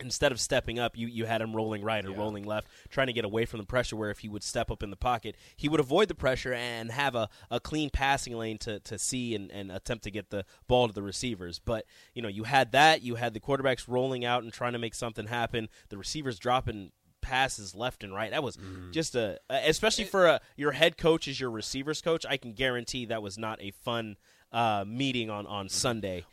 instead 0.00 0.32
of 0.32 0.40
stepping 0.40 0.78
up, 0.78 0.96
you, 0.96 1.06
you 1.06 1.24
had 1.24 1.40
him 1.40 1.54
rolling 1.54 1.82
right 1.82 2.04
or 2.04 2.10
rolling 2.10 2.44
left, 2.44 2.68
trying 2.90 3.06
to 3.06 3.12
get 3.12 3.24
away 3.24 3.44
from 3.44 3.58
the 3.58 3.66
pressure. 3.66 3.96
Where 3.96 4.10
if 4.10 4.20
he 4.20 4.28
would 4.28 4.42
step 4.42 4.70
up 4.70 4.82
in 4.82 4.90
the 4.90 4.96
pocket, 4.96 5.36
he 5.56 5.68
would 5.68 5.80
avoid 5.80 6.08
the 6.08 6.14
pressure 6.14 6.52
and 6.52 6.90
have 6.90 7.14
a, 7.14 7.28
a 7.50 7.60
clean 7.60 7.90
passing 7.90 8.36
lane 8.36 8.58
to, 8.58 8.80
to 8.80 8.98
see 8.98 9.34
and, 9.34 9.50
and 9.50 9.70
attempt 9.70 10.04
to 10.04 10.10
get 10.10 10.30
the 10.30 10.44
ball 10.66 10.88
to 10.88 10.94
the 10.94 11.02
receivers. 11.02 11.58
But 11.58 11.86
you 12.12 12.22
know, 12.22 12.28
you 12.28 12.44
had 12.44 12.72
that. 12.72 13.02
You 13.02 13.14
had 13.14 13.34
the 13.34 13.40
quarterbacks 13.40 13.86
rolling 13.88 14.24
out 14.24 14.42
and 14.42 14.52
trying 14.52 14.72
to 14.72 14.78
make 14.78 14.94
something 14.94 15.26
happen. 15.28 15.68
The 15.88 15.98
receivers 15.98 16.38
dropping 16.38 16.90
passes 17.24 17.74
left 17.74 18.04
and 18.04 18.14
right. 18.14 18.30
That 18.30 18.42
was 18.42 18.58
just 18.92 19.14
a, 19.16 19.38
especially 19.50 20.04
for 20.04 20.26
a, 20.26 20.40
your 20.56 20.72
head 20.72 20.96
coach 20.98 21.26
as 21.26 21.40
your 21.40 21.50
receivers 21.50 22.00
coach. 22.00 22.24
I 22.28 22.36
can 22.36 22.52
guarantee 22.52 23.06
that 23.06 23.22
was 23.22 23.36
not 23.38 23.60
a 23.60 23.70
fun 23.70 24.16
uh, 24.52 24.84
meeting 24.86 25.30
on 25.30 25.46
on 25.46 25.68
Sunday. 25.68 26.24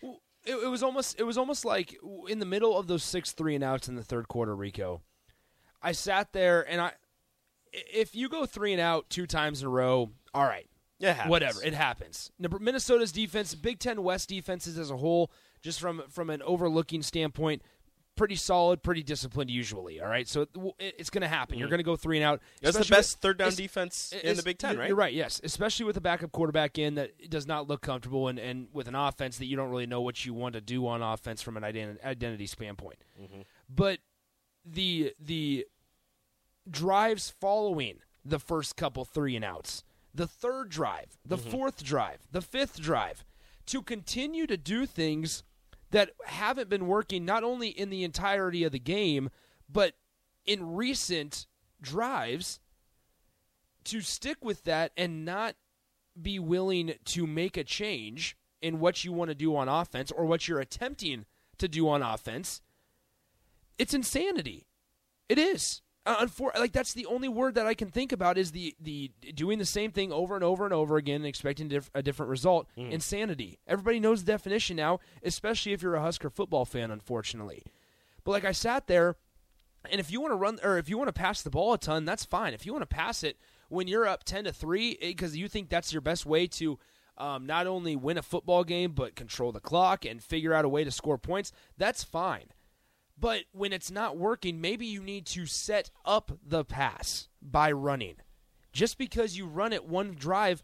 It, 0.43 0.55
it 0.55 0.67
was 0.69 0.83
almost. 0.83 1.19
It 1.19 1.23
was 1.23 1.37
almost 1.37 1.65
like 1.65 1.95
in 2.27 2.39
the 2.39 2.45
middle 2.45 2.77
of 2.77 2.87
those 2.87 3.03
six 3.03 3.31
three 3.31 3.55
and 3.55 3.63
outs 3.63 3.87
in 3.87 3.95
the 3.95 4.03
third 4.03 4.27
quarter, 4.27 4.55
Rico. 4.55 5.01
I 5.81 5.93
sat 5.93 6.33
there 6.33 6.61
and 6.69 6.81
I. 6.81 6.91
If 7.73 8.13
you 8.15 8.27
go 8.27 8.45
three 8.45 8.73
and 8.73 8.81
out 8.81 9.09
two 9.09 9.25
times 9.25 9.61
in 9.61 9.67
a 9.67 9.69
row, 9.69 10.09
all 10.33 10.43
right, 10.43 10.67
It 10.99 11.13
happens. 11.13 11.29
whatever, 11.29 11.63
it 11.63 11.73
happens. 11.73 12.29
Minnesota's 12.37 13.13
defense, 13.13 13.55
Big 13.55 13.79
Ten 13.79 14.03
West 14.03 14.27
defenses 14.27 14.77
as 14.77 14.91
a 14.91 14.97
whole, 14.97 15.31
just 15.61 15.79
from 15.79 16.03
from 16.09 16.29
an 16.29 16.41
overlooking 16.41 17.01
standpoint, 17.01 17.61
pretty 18.15 18.35
solid, 18.35 18.83
pretty 18.83 19.01
disciplined 19.03 19.49
usually. 19.49 19.99
All 20.01 20.07
right, 20.07 20.27
so 20.27 20.41
it, 20.41 20.49
it- 20.79 20.95
it's 20.99 21.09
going 21.09 21.21
to 21.21 21.27
happen. 21.27 21.57
You're 21.57 21.69
going 21.69 21.79
to 21.79 21.83
go 21.83 21.95
three 21.95 22.17
and 22.17 22.25
out. 22.25 22.39
Mm-hmm. 22.39 22.65
That's 22.65 22.77
the 22.77 22.93
best 22.95 23.15
with- 23.17 23.21
third 23.21 23.37
down 23.37 23.53
defense 23.55 24.13
in 24.23 24.35
the 24.37 24.43
Big 24.43 24.57
Ten, 24.57 24.77
right? 24.77 24.87
You're 24.89 24.97
right. 24.97 25.13
Yes, 25.13 25.39
especially 25.43 25.85
with 25.85 25.97
a 25.97 26.01
backup 26.01 26.31
quarterback 26.31 26.77
in 26.77 26.95
that 26.95 27.29
does 27.29 27.47
not 27.47 27.67
look 27.67 27.81
comfortable, 27.81 28.27
and, 28.27 28.37
and 28.37 28.67
with 28.73 28.87
an 28.87 28.95
offense 28.95 29.37
that 29.39 29.45
you 29.45 29.55
don't 29.55 29.69
really 29.69 29.87
know 29.87 30.01
what 30.01 30.25
you 30.25 30.33
want 30.33 30.53
to 30.53 30.61
do 30.61 30.85
on 30.87 31.01
offense 31.01 31.41
from 31.41 31.57
an 31.57 31.63
ident- 31.63 32.03
identity 32.03 32.45
standpoint. 32.47 32.97
Mm-hmm. 33.21 33.41
But 33.69 33.99
the 34.65 35.13
the 35.19 35.65
drives 36.69 37.29
following 37.39 37.99
the 38.23 38.39
first 38.39 38.75
couple 38.75 39.03
three 39.05 39.35
and 39.35 39.43
outs, 39.45 39.83
the 40.13 40.27
third 40.27 40.69
drive, 40.69 41.17
the 41.25 41.37
Mm-hmm. 41.37 41.49
fourth 41.49 41.83
drive, 41.83 42.19
the 42.31 42.41
fifth 42.41 42.79
drive, 42.79 43.23
to 43.67 43.81
continue 43.81 44.45
to 44.47 44.57
do 44.57 44.85
things 44.85 45.43
that 45.91 46.11
haven't 46.25 46.69
been 46.69 46.87
working 46.87 47.25
not 47.25 47.43
only 47.43 47.69
in 47.69 47.89
the 47.89 48.03
entirety 48.03 48.63
of 48.63 48.71
the 48.71 48.79
game, 48.79 49.29
but 49.69 49.93
in 50.45 50.73
recent 50.73 51.45
drives 51.81 52.59
to 53.83 54.01
stick 54.01 54.37
with 54.43 54.63
that 54.63 54.91
and 54.97 55.25
not 55.25 55.55
be 56.19 56.39
willing 56.39 56.93
to 57.05 57.25
make 57.25 57.57
a 57.57 57.63
change 57.63 58.37
in 58.61 58.79
what 58.79 59.03
you 59.03 59.11
want 59.11 59.29
to 59.29 59.35
do 59.35 59.55
on 59.55 59.67
offense 59.67 60.11
or 60.11 60.25
what 60.25 60.47
you're 60.47 60.59
attempting 60.59 61.25
to 61.57 61.67
do 61.67 61.89
on 61.89 62.01
offense, 62.01 62.61
it's 63.77 63.93
insanity. 63.93 64.67
It 65.27 65.37
is. 65.37 65.81
Uh, 66.03 66.25
unfor- 66.25 66.57
like 66.57 66.71
that's 66.71 66.93
the 66.93 67.05
only 67.05 67.29
word 67.29 67.53
that 67.53 67.67
I 67.67 67.75
can 67.75 67.89
think 67.91 68.11
about 68.11 68.37
is 68.37 68.51
the 68.53 68.75
the 68.79 69.11
doing 69.35 69.59
the 69.59 69.65
same 69.65 69.91
thing 69.91 70.11
over 70.11 70.33
and 70.33 70.43
over 70.43 70.65
and 70.65 70.73
over 70.73 70.97
again 70.97 71.17
and 71.17 71.27
expecting 71.27 71.67
diff- 71.67 71.91
a 71.93 72.01
different 72.01 72.31
result. 72.31 72.67
Insanity. 72.75 73.59
Everybody 73.67 73.99
knows 73.99 74.23
the 74.23 74.31
definition 74.31 74.75
now, 74.77 74.99
especially 75.21 75.73
if 75.73 75.83
you're 75.83 75.93
a 75.95 76.01
Husker 76.01 76.31
football 76.31 76.65
fan. 76.65 76.89
Unfortunately, 76.89 77.61
but 78.23 78.31
like 78.31 78.45
I 78.45 78.51
sat 78.51 78.87
there, 78.87 79.15
and 79.91 79.99
if 79.99 80.11
you 80.11 80.19
want 80.21 80.31
to 80.31 80.37
run 80.37 80.59
or 80.63 80.79
if 80.79 80.89
you 80.89 80.97
want 80.97 81.09
to 81.09 81.13
pass 81.13 81.43
the 81.43 81.51
ball 81.51 81.73
a 81.73 81.77
ton, 81.77 82.03
that's 82.03 82.25
fine. 82.25 82.55
If 82.55 82.65
you 82.65 82.73
want 82.73 82.81
to 82.81 82.95
pass 82.95 83.23
it 83.23 83.37
when 83.69 83.87
you're 83.87 84.07
up 84.07 84.23
ten 84.23 84.45
to 84.45 84.51
three 84.51 84.97
because 84.99 85.37
you 85.37 85.47
think 85.47 85.69
that's 85.69 85.93
your 85.93 86.01
best 86.01 86.25
way 86.25 86.47
to 86.47 86.79
um, 87.19 87.45
not 87.45 87.67
only 87.67 87.95
win 87.95 88.17
a 88.17 88.23
football 88.23 88.63
game 88.63 88.93
but 88.93 89.15
control 89.15 89.51
the 89.51 89.59
clock 89.59 90.03
and 90.03 90.23
figure 90.23 90.53
out 90.55 90.65
a 90.65 90.69
way 90.69 90.83
to 90.83 90.89
score 90.89 91.19
points, 91.19 91.51
that's 91.77 92.03
fine. 92.03 92.45
But 93.21 93.43
when 93.51 93.71
it's 93.71 93.91
not 93.91 94.17
working, 94.17 94.59
maybe 94.59 94.87
you 94.87 95.03
need 95.03 95.27
to 95.27 95.45
set 95.45 95.91
up 96.03 96.31
the 96.43 96.65
pass 96.65 97.29
by 97.39 97.71
running. 97.71 98.15
Just 98.73 98.97
because 98.97 99.37
you 99.37 99.45
run 99.45 99.73
it 99.73 99.85
one 99.85 100.15
drive 100.15 100.63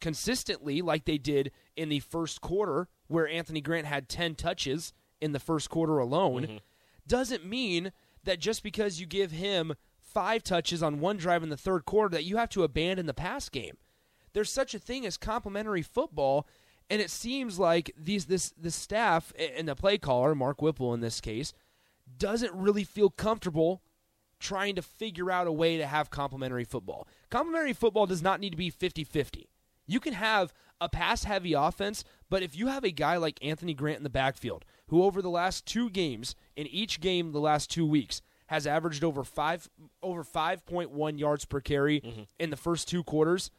consistently, 0.00 0.80
like 0.80 1.04
they 1.04 1.18
did 1.18 1.52
in 1.76 1.90
the 1.90 2.00
first 2.00 2.40
quarter, 2.40 2.88
where 3.06 3.28
Anthony 3.28 3.60
Grant 3.60 3.86
had 3.86 4.08
10 4.08 4.34
touches 4.34 4.94
in 5.20 5.32
the 5.32 5.38
first 5.38 5.68
quarter 5.68 5.98
alone, 5.98 6.42
mm-hmm. 6.42 6.56
doesn't 7.06 7.44
mean 7.44 7.92
that 8.24 8.40
just 8.40 8.62
because 8.62 8.98
you 8.98 9.06
give 9.06 9.32
him 9.32 9.74
five 10.00 10.42
touches 10.42 10.82
on 10.82 11.00
one 11.00 11.18
drive 11.18 11.42
in 11.42 11.50
the 11.50 11.56
third 11.56 11.84
quarter, 11.84 12.14
that 12.16 12.24
you 12.24 12.38
have 12.38 12.48
to 12.48 12.62
abandon 12.62 13.04
the 13.04 13.12
pass 13.12 13.50
game. 13.50 13.76
There's 14.32 14.50
such 14.50 14.74
a 14.74 14.78
thing 14.78 15.04
as 15.04 15.18
complementary 15.18 15.82
football, 15.82 16.46
and 16.88 17.02
it 17.02 17.10
seems 17.10 17.58
like 17.58 17.92
these 17.96 18.24
this 18.26 18.54
this 18.56 18.74
staff 18.74 19.32
and 19.38 19.68
the 19.68 19.74
play 19.74 19.98
caller, 19.98 20.34
Mark 20.34 20.62
Whipple 20.62 20.94
in 20.94 21.00
this 21.00 21.20
case, 21.20 21.52
doesn't 22.18 22.54
really 22.54 22.84
feel 22.84 23.10
comfortable 23.10 23.82
trying 24.40 24.74
to 24.74 24.82
figure 24.82 25.30
out 25.30 25.46
a 25.46 25.52
way 25.52 25.76
to 25.78 25.86
have 25.86 26.10
complementary 26.10 26.64
football. 26.64 27.06
Complementary 27.30 27.72
football 27.72 28.06
does 28.06 28.22
not 28.22 28.40
need 28.40 28.50
to 28.50 28.56
be 28.56 28.70
50-50. 28.70 29.46
You 29.86 30.00
can 30.00 30.14
have 30.14 30.52
a 30.80 30.88
pass-heavy 30.88 31.52
offense, 31.52 32.04
but 32.28 32.42
if 32.42 32.56
you 32.56 32.66
have 32.66 32.84
a 32.84 32.90
guy 32.90 33.16
like 33.16 33.38
Anthony 33.42 33.74
Grant 33.74 33.98
in 33.98 34.04
the 34.04 34.10
backfield, 34.10 34.64
who 34.88 35.02
over 35.02 35.22
the 35.22 35.30
last 35.30 35.66
two 35.66 35.88
games, 35.90 36.34
in 36.56 36.66
each 36.66 37.00
game 37.00 37.32
the 37.32 37.40
last 37.40 37.70
two 37.70 37.86
weeks, 37.86 38.22
has 38.48 38.66
averaged 38.66 39.02
over 39.02 39.24
five 39.24 39.70
over 40.02 40.22
5.1 40.22 41.18
yards 41.18 41.44
per 41.44 41.60
carry 41.60 42.00
mm-hmm. 42.00 42.22
in 42.38 42.50
the 42.50 42.56
first 42.56 42.88
two 42.88 43.02
quarters, 43.02 43.50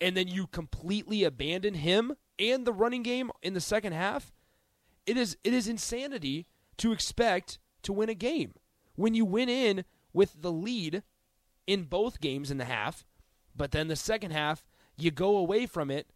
and 0.00 0.16
then 0.16 0.28
you 0.28 0.46
completely 0.46 1.24
abandon 1.24 1.74
him 1.74 2.16
and 2.38 2.66
the 2.66 2.72
running 2.72 3.02
game 3.02 3.30
in 3.42 3.54
the 3.54 3.60
second 3.60 3.92
half, 3.92 4.32
it 5.06 5.16
is 5.16 5.36
it 5.44 5.54
is 5.54 5.68
insanity 5.68 6.46
to 6.78 6.92
expect 6.92 7.58
to 7.86 7.92
win 7.92 8.08
a 8.08 8.14
game. 8.14 8.52
When 8.94 9.14
you 9.14 9.24
win 9.24 9.48
in 9.48 9.84
with 10.12 10.40
the 10.40 10.52
lead 10.52 11.02
in 11.66 11.84
both 11.84 12.20
games 12.20 12.50
in 12.50 12.58
the 12.58 12.64
half, 12.64 13.04
but 13.54 13.70
then 13.72 13.88
the 13.88 13.96
second 13.96 14.30
half 14.30 14.64
you 14.96 15.10
go 15.10 15.36
away 15.36 15.66
from 15.66 15.90
it 15.90 16.08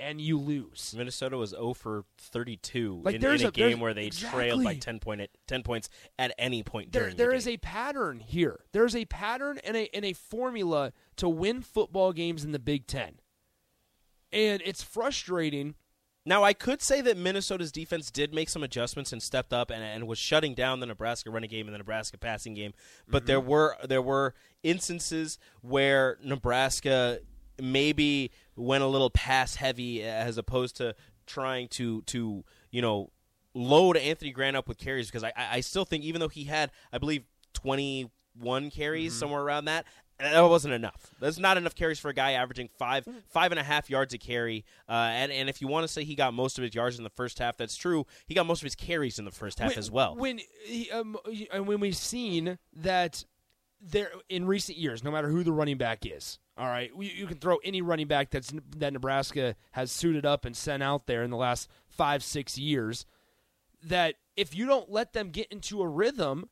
and 0.00 0.20
you 0.20 0.38
lose. 0.38 0.94
Minnesota 0.96 1.36
was 1.36 1.50
0 1.50 1.74
for 1.74 2.04
32 2.18 3.02
Like, 3.04 3.16
in, 3.16 3.24
in 3.24 3.44
a, 3.44 3.48
a- 3.48 3.50
game 3.50 3.80
where 3.80 3.94
they 3.94 4.10
trailed 4.10 4.62
by 4.62 4.72
exactly. 4.74 4.78
10, 4.78 4.98
point, 5.00 5.30
10 5.48 5.62
points 5.64 5.88
at 6.20 6.32
any 6.38 6.62
point 6.62 6.92
There, 6.92 7.02
during 7.04 7.16
there 7.16 7.30
the 7.30 7.34
is 7.36 7.44
game. 7.46 7.54
a 7.54 7.58
pattern 7.58 8.20
here. 8.20 8.60
There's 8.70 8.94
a 8.94 9.06
pattern 9.06 9.58
and 9.64 9.76
a 9.76 9.88
and 9.94 10.04
a 10.04 10.12
formula 10.12 10.92
to 11.16 11.28
win 11.28 11.62
football 11.62 12.12
games 12.12 12.44
in 12.44 12.52
the 12.52 12.60
Big 12.60 12.86
Ten, 12.86 13.14
and 14.32 14.62
it's 14.64 14.82
frustrating. 14.84 15.74
Now, 16.28 16.44
I 16.44 16.52
could 16.52 16.82
say 16.82 17.00
that 17.00 17.16
Minnesota's 17.16 17.72
defense 17.72 18.10
did 18.10 18.34
make 18.34 18.50
some 18.50 18.62
adjustments 18.62 19.14
and 19.14 19.22
stepped 19.22 19.50
up 19.50 19.70
and, 19.70 19.82
and 19.82 20.06
was 20.06 20.18
shutting 20.18 20.52
down 20.52 20.78
the 20.80 20.84
Nebraska 20.84 21.30
running 21.30 21.48
game 21.48 21.66
and 21.66 21.72
the 21.72 21.78
Nebraska 21.78 22.18
passing 22.18 22.52
game. 22.52 22.74
But 23.08 23.24
there 23.24 23.40
mm-hmm. 23.40 23.48
were 23.48 23.76
there 23.82 24.02
were 24.02 24.34
instances 24.62 25.38
where 25.62 26.18
Nebraska 26.22 27.20
maybe 27.58 28.30
went 28.56 28.84
a 28.84 28.86
little 28.86 29.08
pass 29.08 29.54
heavy 29.54 30.02
as 30.02 30.36
opposed 30.36 30.76
to 30.76 30.94
trying 31.26 31.66
to 31.68 32.02
to 32.02 32.44
you 32.70 32.82
know 32.82 33.10
load 33.54 33.96
Anthony 33.96 34.30
Grant 34.30 34.54
up 34.54 34.68
with 34.68 34.76
carries 34.76 35.06
because 35.06 35.24
I 35.24 35.32
I 35.34 35.60
still 35.62 35.86
think 35.86 36.04
even 36.04 36.20
though 36.20 36.28
he 36.28 36.44
had 36.44 36.70
I 36.92 36.98
believe 36.98 37.24
twenty 37.54 38.10
one 38.34 38.70
carries 38.70 39.12
mm-hmm. 39.12 39.18
somewhere 39.18 39.40
around 39.40 39.64
that. 39.64 39.86
That 40.20 40.40
wasn't 40.42 40.74
enough. 40.74 41.14
That's 41.20 41.38
not 41.38 41.56
enough 41.56 41.74
carries 41.76 41.98
for 42.00 42.08
a 42.08 42.12
guy 42.14 42.32
averaging 42.32 42.70
five 42.76 43.06
five 43.28 43.52
and 43.52 43.58
a 43.58 43.62
half 43.62 43.88
yards 43.88 44.12
a 44.14 44.18
carry. 44.18 44.64
Uh, 44.88 44.92
and 44.92 45.30
and 45.30 45.48
if 45.48 45.60
you 45.60 45.68
want 45.68 45.84
to 45.84 45.88
say 45.92 46.02
he 46.02 46.14
got 46.16 46.34
most 46.34 46.58
of 46.58 46.62
his 46.64 46.74
yards 46.74 46.98
in 46.98 47.04
the 47.04 47.10
first 47.10 47.38
half, 47.38 47.56
that's 47.56 47.76
true. 47.76 48.04
He 48.26 48.34
got 48.34 48.44
most 48.46 48.60
of 48.60 48.64
his 48.66 48.74
carries 48.74 49.18
in 49.20 49.24
the 49.24 49.30
first 49.30 49.60
half 49.60 49.70
when, 49.70 49.78
as 49.78 49.90
well. 49.90 50.16
When 50.16 50.40
he- 50.64 50.90
um, 50.90 51.16
and 51.52 51.66
when 51.68 51.78
we've 51.78 51.96
seen 51.96 52.58
that 52.74 53.24
there 53.80 54.10
in 54.28 54.44
recent 54.46 54.76
years, 54.76 55.04
no 55.04 55.12
matter 55.12 55.28
who 55.28 55.44
the 55.44 55.52
running 55.52 55.78
back 55.78 56.04
is, 56.04 56.40
all 56.56 56.66
right, 56.66 56.90
you, 56.98 57.04
you 57.10 57.26
can 57.28 57.38
throw 57.38 57.58
any 57.62 57.80
running 57.80 58.08
back 58.08 58.30
that's 58.30 58.52
that 58.76 58.92
Nebraska 58.92 59.54
has 59.70 59.92
suited 59.92 60.26
up 60.26 60.44
and 60.44 60.56
sent 60.56 60.82
out 60.82 61.06
there 61.06 61.22
in 61.22 61.30
the 61.30 61.36
last 61.36 61.68
five 61.86 62.24
six 62.24 62.58
years. 62.58 63.06
That 63.84 64.16
if 64.36 64.56
you 64.56 64.66
don't 64.66 64.90
let 64.90 65.12
them 65.12 65.30
get 65.30 65.46
into 65.52 65.80
a 65.80 65.86
rhythm, 65.86 66.48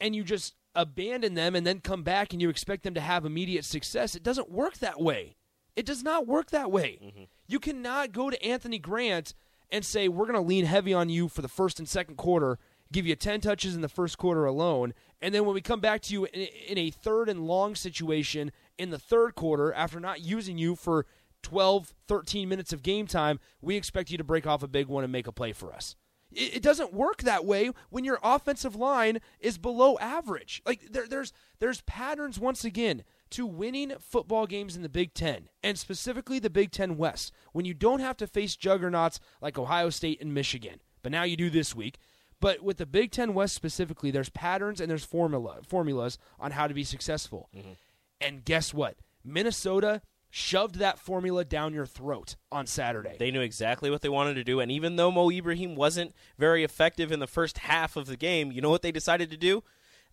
and 0.00 0.16
you 0.16 0.24
just 0.24 0.54
abandon 0.76 1.34
them 1.34 1.56
and 1.56 1.66
then 1.66 1.80
come 1.80 2.02
back 2.02 2.32
and 2.32 2.40
you 2.40 2.48
expect 2.48 2.84
them 2.84 2.94
to 2.94 3.00
have 3.00 3.24
immediate 3.24 3.64
success, 3.64 4.14
it 4.14 4.22
doesn't 4.22 4.50
work 4.50 4.78
that 4.78 5.00
way. 5.00 5.36
It 5.74 5.86
does 5.86 6.02
not 6.02 6.26
work 6.26 6.50
that 6.50 6.70
way. 6.70 6.98
Mm-hmm. 7.02 7.24
You 7.48 7.58
cannot 7.58 8.12
go 8.12 8.30
to 8.30 8.44
Anthony 8.44 8.78
Grant 8.78 9.34
and 9.70 9.84
say, 9.84 10.08
We're 10.08 10.26
going 10.26 10.34
to 10.34 10.40
lean 10.40 10.64
heavy 10.64 10.94
on 10.94 11.08
you 11.08 11.28
for 11.28 11.42
the 11.42 11.48
first 11.48 11.78
and 11.78 11.88
second 11.88 12.16
quarter, 12.16 12.58
give 12.92 13.06
you 13.06 13.16
10 13.16 13.40
touches 13.40 13.74
in 13.74 13.80
the 13.80 13.88
first 13.88 14.18
quarter 14.18 14.44
alone. 14.44 14.94
And 15.20 15.34
then 15.34 15.44
when 15.44 15.54
we 15.54 15.60
come 15.60 15.80
back 15.80 16.02
to 16.02 16.12
you 16.12 16.26
in, 16.26 16.48
in 16.68 16.78
a 16.78 16.90
third 16.90 17.28
and 17.28 17.46
long 17.46 17.74
situation 17.74 18.52
in 18.78 18.90
the 18.90 18.98
third 18.98 19.34
quarter, 19.34 19.72
after 19.72 19.98
not 19.98 20.20
using 20.20 20.58
you 20.58 20.76
for 20.76 21.06
12, 21.42 21.94
13 22.08 22.48
minutes 22.48 22.72
of 22.72 22.82
game 22.82 23.06
time, 23.06 23.38
we 23.60 23.76
expect 23.76 24.10
you 24.10 24.18
to 24.18 24.24
break 24.24 24.46
off 24.46 24.62
a 24.62 24.68
big 24.68 24.88
one 24.88 25.04
and 25.04 25.12
make 25.12 25.26
a 25.26 25.32
play 25.32 25.52
for 25.52 25.72
us. 25.72 25.96
It, 26.36 26.56
it 26.56 26.62
doesn't 26.62 26.92
work 26.92 27.22
that 27.22 27.44
way 27.44 27.70
when 27.90 28.04
your 28.04 28.18
offensive 28.22 28.76
line 28.76 29.20
is 29.40 29.58
below 29.58 29.98
average. 29.98 30.62
Like 30.66 30.92
there, 30.92 31.08
there's 31.08 31.32
there's 31.58 31.80
patterns 31.82 32.38
once 32.38 32.64
again 32.64 33.02
to 33.30 33.46
winning 33.46 33.94
football 33.98 34.46
games 34.46 34.76
in 34.76 34.82
the 34.82 34.88
Big 34.88 35.14
Ten 35.14 35.48
and 35.62 35.78
specifically 35.78 36.38
the 36.38 36.50
Big 36.50 36.70
Ten 36.70 36.96
West 36.96 37.32
when 37.52 37.64
you 37.64 37.74
don't 37.74 38.00
have 38.00 38.16
to 38.18 38.26
face 38.26 38.54
juggernauts 38.54 39.18
like 39.40 39.58
Ohio 39.58 39.90
State 39.90 40.20
and 40.20 40.32
Michigan. 40.32 40.80
But 41.02 41.12
now 41.12 41.24
you 41.24 41.36
do 41.36 41.50
this 41.50 41.74
week. 41.74 41.98
But 42.38 42.62
with 42.62 42.76
the 42.76 42.86
Big 42.86 43.12
Ten 43.12 43.32
West 43.32 43.54
specifically, 43.54 44.10
there's 44.10 44.28
patterns 44.28 44.80
and 44.80 44.90
there's 44.90 45.04
formula 45.04 45.58
formulas 45.66 46.18
on 46.38 46.50
how 46.50 46.66
to 46.66 46.74
be 46.74 46.84
successful. 46.84 47.48
Mm-hmm. 47.56 47.72
And 48.20 48.44
guess 48.44 48.74
what? 48.74 48.96
Minnesota 49.24 50.02
shoved 50.36 50.74
that 50.74 50.98
formula 50.98 51.46
down 51.46 51.72
your 51.72 51.86
throat 51.86 52.36
on 52.52 52.66
Saturday. 52.66 53.16
They 53.18 53.30
knew 53.30 53.40
exactly 53.40 53.90
what 53.90 54.02
they 54.02 54.10
wanted 54.10 54.34
to 54.34 54.44
do, 54.44 54.60
and 54.60 54.70
even 54.70 54.96
though 54.96 55.10
Mo 55.10 55.30
Ibrahim 55.30 55.74
wasn't 55.74 56.14
very 56.36 56.62
effective 56.62 57.10
in 57.10 57.20
the 57.20 57.26
first 57.26 57.56
half 57.58 57.96
of 57.96 58.06
the 58.06 58.18
game, 58.18 58.52
you 58.52 58.60
know 58.60 58.68
what 58.68 58.82
they 58.82 58.92
decided 58.92 59.30
to 59.30 59.38
do? 59.38 59.64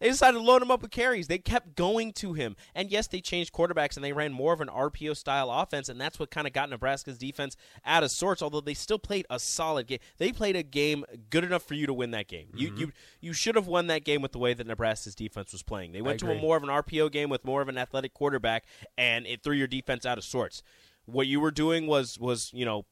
They 0.03 0.09
decided 0.09 0.37
to 0.37 0.43
load 0.43 0.61
him 0.61 0.69
up 0.69 0.81
with 0.81 0.91
carries. 0.91 1.27
They 1.27 1.37
kept 1.37 1.77
going 1.77 2.11
to 2.15 2.33
him. 2.33 2.57
And 2.75 2.91
yes, 2.91 3.07
they 3.07 3.21
changed 3.21 3.53
quarterbacks 3.53 3.95
and 3.95 4.03
they 4.03 4.11
ran 4.11 4.33
more 4.33 4.51
of 4.51 4.59
an 4.59 4.67
RPO 4.67 5.15
style 5.15 5.49
offense, 5.49 5.87
and 5.87 5.99
that's 5.99 6.19
what 6.19 6.29
kind 6.29 6.45
of 6.45 6.51
got 6.51 6.69
Nebraska's 6.69 7.17
defense 7.17 7.55
out 7.85 8.03
of 8.03 8.11
sorts, 8.11 8.41
although 8.41 8.59
they 8.59 8.73
still 8.73 8.99
played 8.99 9.25
a 9.29 9.39
solid 9.39 9.87
game. 9.87 9.99
They 10.17 10.33
played 10.33 10.57
a 10.57 10.63
game 10.63 11.05
good 11.29 11.45
enough 11.45 11.63
for 11.63 11.75
you 11.75 11.87
to 11.87 11.93
win 11.93 12.11
that 12.11 12.27
game. 12.27 12.49
You 12.53 12.71
mm-hmm. 12.71 12.79
you 12.79 12.91
you 13.21 13.31
should 13.31 13.55
have 13.55 13.67
won 13.67 13.87
that 13.87 14.03
game 14.03 14.21
with 14.21 14.33
the 14.33 14.39
way 14.39 14.53
that 14.53 14.67
Nebraska's 14.67 15.15
defense 15.15 15.53
was 15.53 15.63
playing. 15.63 15.93
They 15.93 16.01
went 16.01 16.19
to 16.19 16.29
a 16.29 16.35
more 16.35 16.57
of 16.57 16.63
an 16.63 16.69
RPO 16.69 17.09
game 17.09 17.29
with 17.29 17.45
more 17.45 17.61
of 17.61 17.69
an 17.69 17.77
athletic 17.77 18.13
quarterback, 18.13 18.65
and 18.97 19.25
it 19.25 19.41
threw 19.41 19.55
your 19.55 19.67
defense 19.67 20.05
out 20.05 20.17
of 20.17 20.25
sorts. 20.25 20.63
What 21.05 21.27
you 21.27 21.39
were 21.39 21.51
doing 21.51 21.87
was 21.87 22.19
was, 22.19 22.51
you 22.53 22.65
know, 22.65 22.85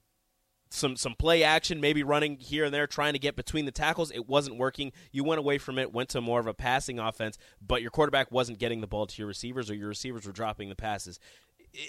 some 0.73 0.95
some 0.95 1.15
play 1.15 1.43
action, 1.43 1.81
maybe 1.81 2.03
running 2.03 2.37
here 2.37 2.65
and 2.65 2.73
there, 2.73 2.87
trying 2.87 3.13
to 3.13 3.19
get 3.19 3.35
between 3.35 3.65
the 3.65 3.71
tackles. 3.71 4.11
It 4.11 4.27
wasn't 4.27 4.57
working. 4.57 4.91
You 5.11 5.23
went 5.23 5.39
away 5.39 5.57
from 5.57 5.77
it, 5.77 5.93
went 5.93 6.09
to 6.09 6.21
more 6.21 6.39
of 6.39 6.47
a 6.47 6.53
passing 6.53 6.99
offense, 6.99 7.37
but 7.65 7.81
your 7.81 7.91
quarterback 7.91 8.31
wasn't 8.31 8.59
getting 8.59 8.81
the 8.81 8.87
ball 8.87 9.05
to 9.05 9.17
your 9.17 9.27
receivers, 9.27 9.69
or 9.69 9.75
your 9.75 9.89
receivers 9.89 10.25
were 10.25 10.31
dropping 10.31 10.69
the 10.69 10.75
passes. 10.75 11.19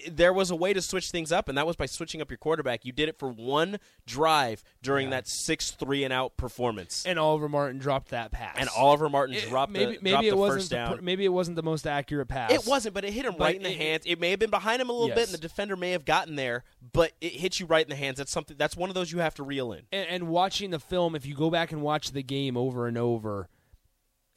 There 0.09 0.33
was 0.33 0.51
a 0.51 0.57
way 0.57 0.73
to 0.73 0.81
switch 0.81 1.11
things 1.11 1.33
up, 1.33 1.49
and 1.49 1.59
that 1.59 1.67
was 1.67 1.75
by 1.77 1.87
switching 1.87 2.21
up 2.21 2.31
your 2.31 2.39
quarterback. 2.39 2.85
You 2.85 2.93
did 2.93 3.09
it 3.09 3.19
for 3.19 3.29
one 3.29 3.79
drive 4.07 4.63
during 4.81 5.11
that 5.11 5.27
six 5.27 5.73
three 5.73 6.05
and 6.05 6.13
out 6.13 6.37
performance, 6.37 7.05
and 7.05 7.19
Oliver 7.19 7.49
Martin 7.49 7.79
dropped 7.79 8.11
that 8.11 8.31
pass. 8.31 8.57
and 8.59 8.69
Oliver 8.77 9.09
Martin 9.09 9.35
It- 9.35 9.49
dropped 9.49 9.73
maybe 9.73 9.97
the, 9.97 10.03
maybe 10.03 10.11
dropped 10.11 10.27
it 10.27 10.31
the 10.31 10.37
wasn't 10.37 10.61
first 10.61 10.99
the 10.99 11.03
maybe 11.03 11.25
it 11.25 11.33
wasn't 11.33 11.57
the 11.57 11.63
most 11.65 11.87
accurate 11.87 12.29
pass. 12.29 12.53
It 12.53 12.65
wasn't, 12.67 12.95
but 12.95 13.05
it 13.05 13.13
hit 13.13 13.25
him 13.25 13.35
But 13.37 13.45
right 13.45 13.57
in 13.57 13.63
the 13.65 13.73
hands. 13.73 14.05
It 14.07 14.21
may 14.21 14.31
have 14.31 14.39
been 14.39 14.51
behind 14.51 14.81
him 14.81 14.89
a 14.89 14.93
little 14.93 15.15
bit, 15.15 15.27
and 15.27 15.35
the 15.35 15.39
defender 15.39 15.75
may 15.77 15.91
have 15.91 16.05
gotten 16.05 16.37
there, 16.37 16.63
but 16.93 17.13
it 17.21 17.33
hit 17.33 17.59
you 17.59 17.67
right 17.67 17.85
in 17.85 17.91
the 17.91 17.97
hands. 17.97 18.19
That's 18.19 18.31
something. 18.33 18.57
That's 18.57 18.77
one 18.77 18.89
of 18.89 18.95
those 18.95 19.11
you 19.11 19.19
have 19.19 19.35
to 19.35 19.43
reel 19.43 19.73
in. 19.73 19.83
And, 19.91 20.09
and 20.09 20.29
watching 20.29 20.71
the 20.71 20.79
film, 20.79 21.17
if 21.17 21.27
you 21.27 21.35
go 21.35 21.51
back 21.51 21.73
and 21.73 21.83
watch 21.83 22.13
the 22.13 22.23
game 22.23 22.57
over 22.57 22.87
and 22.87 22.97
over, 22.97 23.49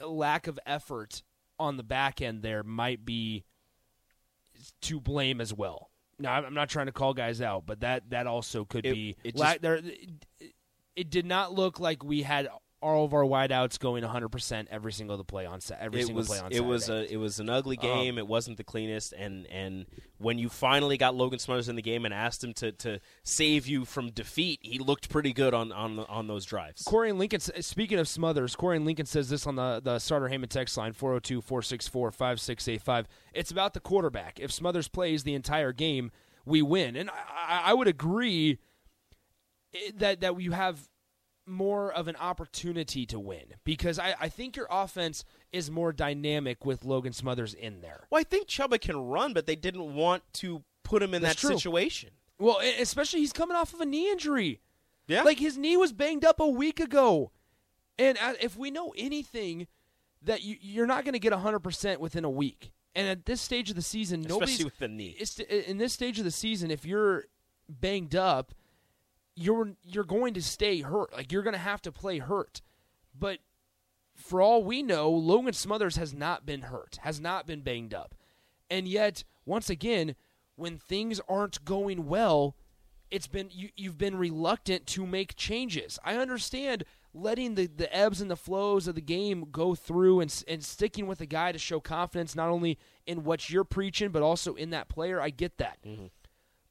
lack 0.01 0.47
of 0.47 0.59
effort 0.65 1.21
on 1.59 1.77
the 1.77 1.83
back 1.83 2.21
end 2.21 2.41
there 2.41 2.63
might 2.63 3.05
be 3.05 3.43
to 4.81 4.99
blame 4.99 5.41
as 5.41 5.53
well. 5.53 5.89
Now, 6.17 6.33
I'm 6.33 6.53
not 6.53 6.69
trying 6.69 6.85
to 6.85 6.91
call 6.91 7.13
guys 7.13 7.41
out, 7.41 7.65
but 7.65 7.81
that 7.81 8.09
that 8.11 8.25
also 8.27 8.63
could 8.65 8.85
It- 8.85 8.93
be. 8.93 9.15
it 9.23 9.35
la- 9.35 9.55
there, 9.61 9.75
it, 9.75 10.53
it 10.95 11.09
did 11.09 11.25
not 11.25 11.53
look 11.53 11.79
like 11.79 12.03
we 12.03 12.21
had 12.21 12.47
all 12.85 13.03
of 13.03 13.13
our 13.13 13.23
wideouts 13.23 13.79
going 13.79 14.03
100 14.03 14.29
percent 14.29 14.67
every 14.69 14.93
single 14.93 15.17
the 15.17 15.23
play 15.23 15.45
on 15.45 15.59
set. 15.59 15.79
Every 15.81 16.01
it 16.01 16.05
single 16.05 16.19
was 16.19 16.27
play 16.27 16.39
on 16.39 16.51
set. 16.51 16.57
it 16.61 16.65
was 16.65 16.89
a 16.89 17.11
it 17.11 17.17
was 17.17 17.39
an 17.39 17.49
ugly 17.49 17.77
game. 17.77 18.17
it 18.17 18.27
wasn't 18.27 18.57
the 18.57 18.63
cleanest, 18.63 19.13
and 19.13 19.47
and 19.47 19.85
when 20.19 20.37
you 20.37 20.47
finally 20.49 20.97
got 20.97 21.15
Logan 21.15 21.39
Smothers 21.39 21.67
in 21.67 21.75
the 21.75 21.81
game 21.81 22.05
and 22.05 22.13
asked 22.13 22.43
him 22.43 22.53
to, 22.53 22.71
to 22.71 22.99
save 23.23 23.67
you 23.67 23.83
from 23.85 24.11
defeat, 24.11 24.59
he 24.61 24.77
looked 24.79 25.09
pretty 25.09 25.33
good 25.33 25.53
on 25.53 25.71
on 25.71 25.99
on 25.99 26.27
those 26.27 26.45
drives. 26.45 26.83
Corey 26.83 27.09
and 27.09 27.17
Lincoln, 27.17 27.39
speaking 27.39 27.97
of 27.97 28.07
Smothers, 28.07 28.55
Corey 28.55 28.77
and 28.77 28.85
Lincoln 28.85 29.05
says 29.05 29.29
this 29.29 29.47
on 29.47 29.55
the, 29.55 29.81
the 29.83 29.99
Sartor 29.99 30.29
Hamann 30.29 30.49
text 30.49 30.77
line 30.77 30.93
402 30.93 31.41
464 31.41 32.11
5685. 32.11 33.07
It's 33.33 33.51
about 33.51 33.73
the 33.73 33.79
quarterback. 33.79 34.39
If 34.39 34.51
Smothers 34.51 34.87
plays 34.87 35.23
the 35.23 35.33
entire 35.33 35.73
game, 35.73 36.11
we 36.45 36.61
win. 36.61 36.95
And 36.95 37.09
I, 37.09 37.13
I, 37.47 37.61
I 37.71 37.73
would 37.73 37.87
agree 37.87 38.59
eh, 39.73 39.91
that, 39.95 40.21
that 40.21 40.39
you 40.39 40.51
have 40.51 40.87
more 41.47 41.91
of 41.91 42.07
an 42.07 42.15
opportunity 42.15 43.05
to 43.05 43.19
win 43.19 43.53
because 43.63 43.99
I, 43.99 44.15
I 44.19 44.29
think 44.29 44.55
your 44.55 44.67
offense 44.69 45.23
is 45.51 45.69
more 45.69 45.93
dynamic 45.93 46.65
with 46.65 46.83
Logan 46.83 47.13
Smothers 47.13 47.53
in 47.53 47.81
there. 47.81 48.07
Well, 48.09 48.19
I 48.19 48.23
think 48.23 48.47
Chubba 48.47 48.79
can 48.81 48.97
run, 48.97 49.33
but 49.33 49.45
they 49.45 49.55
didn't 49.55 49.93
want 49.93 50.23
to 50.33 50.63
put 50.83 51.03
him 51.03 51.13
in 51.13 51.21
That's 51.21 51.41
that 51.41 51.47
true. 51.47 51.57
situation. 51.57 52.11
Well, 52.39 52.59
especially 52.79 53.19
he's 53.19 53.33
coming 53.33 53.55
off 53.55 53.73
of 53.73 53.81
a 53.81 53.85
knee 53.85 54.11
injury. 54.11 54.61
Yeah, 55.07 55.21
Like 55.21 55.39
his 55.39 55.57
knee 55.57 55.77
was 55.77 55.93
banged 55.93 56.25
up 56.25 56.39
a 56.39 56.47
week 56.47 56.79
ago, 56.79 57.31
and 57.99 58.17
if 58.41 58.57
we 58.57 58.71
know 58.71 58.91
anything, 58.97 59.67
that 60.23 60.41
you, 60.41 60.57
you're 60.59 60.87
not 60.87 61.05
going 61.05 61.13
to 61.13 61.19
get 61.19 61.31
100 61.31 61.59
percent 61.59 62.01
within 62.01 62.25
a 62.25 62.29
week. 62.29 62.71
And 62.95 63.07
at 63.07 63.25
this 63.25 63.39
stage 63.39 63.69
of 63.69 63.75
the 63.75 63.81
season, 63.81 64.21
nobody's 64.21 64.55
especially 64.59 64.65
with 64.65 64.79
the 64.79 64.87
knee. 64.87 65.63
in 65.67 65.77
this 65.77 65.93
stage 65.93 66.17
of 66.17 66.23
the 66.25 66.31
season. 66.31 66.71
If 66.71 66.85
you're 66.85 67.25
banged 67.69 68.15
up, 68.15 68.53
you're 69.35 69.71
you're 69.83 70.03
going 70.03 70.33
to 70.33 70.41
stay 70.41 70.81
hurt. 70.81 71.13
Like 71.13 71.31
you're 71.31 71.43
going 71.43 71.53
to 71.53 71.59
have 71.59 71.81
to 71.83 71.91
play 71.91 72.19
hurt. 72.19 72.61
But 73.17 73.39
for 74.15 74.41
all 74.41 74.63
we 74.63 74.81
know, 74.81 75.09
Logan 75.09 75.53
Smothers 75.53 75.97
has 75.97 76.13
not 76.13 76.45
been 76.45 76.63
hurt, 76.63 76.99
has 77.01 77.19
not 77.19 77.45
been 77.45 77.61
banged 77.61 77.93
up, 77.93 78.15
and 78.69 78.87
yet 78.87 79.23
once 79.45 79.69
again, 79.69 80.15
when 80.55 80.77
things 80.77 81.21
aren't 81.29 81.63
going 81.65 82.07
well, 82.07 82.55
it's 83.11 83.27
been 83.27 83.49
you, 83.51 83.69
you've 83.75 83.97
been 83.97 84.17
reluctant 84.17 84.87
to 84.87 85.05
make 85.05 85.35
changes. 85.35 85.99
I 86.03 86.15
understand 86.15 86.83
letting 87.13 87.55
the, 87.55 87.67
the 87.67 87.93
ebbs 87.95 88.19
and 88.19 88.29
the 88.29 88.35
flows 88.35 88.87
of 88.87 88.95
the 88.95 89.01
game 89.01 89.47
go 89.51 89.73
through 89.73 90.19
and, 90.19 90.43
and 90.47 90.63
sticking 90.63 91.07
with 91.07 91.21
a 91.21 91.25
guy 91.25 91.51
to 91.51 91.57
show 91.57 91.79
confidence 91.79 92.35
not 92.35 92.49
only 92.49 92.77
in 93.05 93.23
what 93.23 93.49
you're 93.49 93.63
preaching 93.63 94.09
but 94.09 94.21
also 94.21 94.55
in 94.55 94.71
that 94.71 94.89
player. 94.89 95.21
I 95.21 95.29
get 95.29 95.57
that. 95.57 95.77
Mm-hmm. 95.85 96.07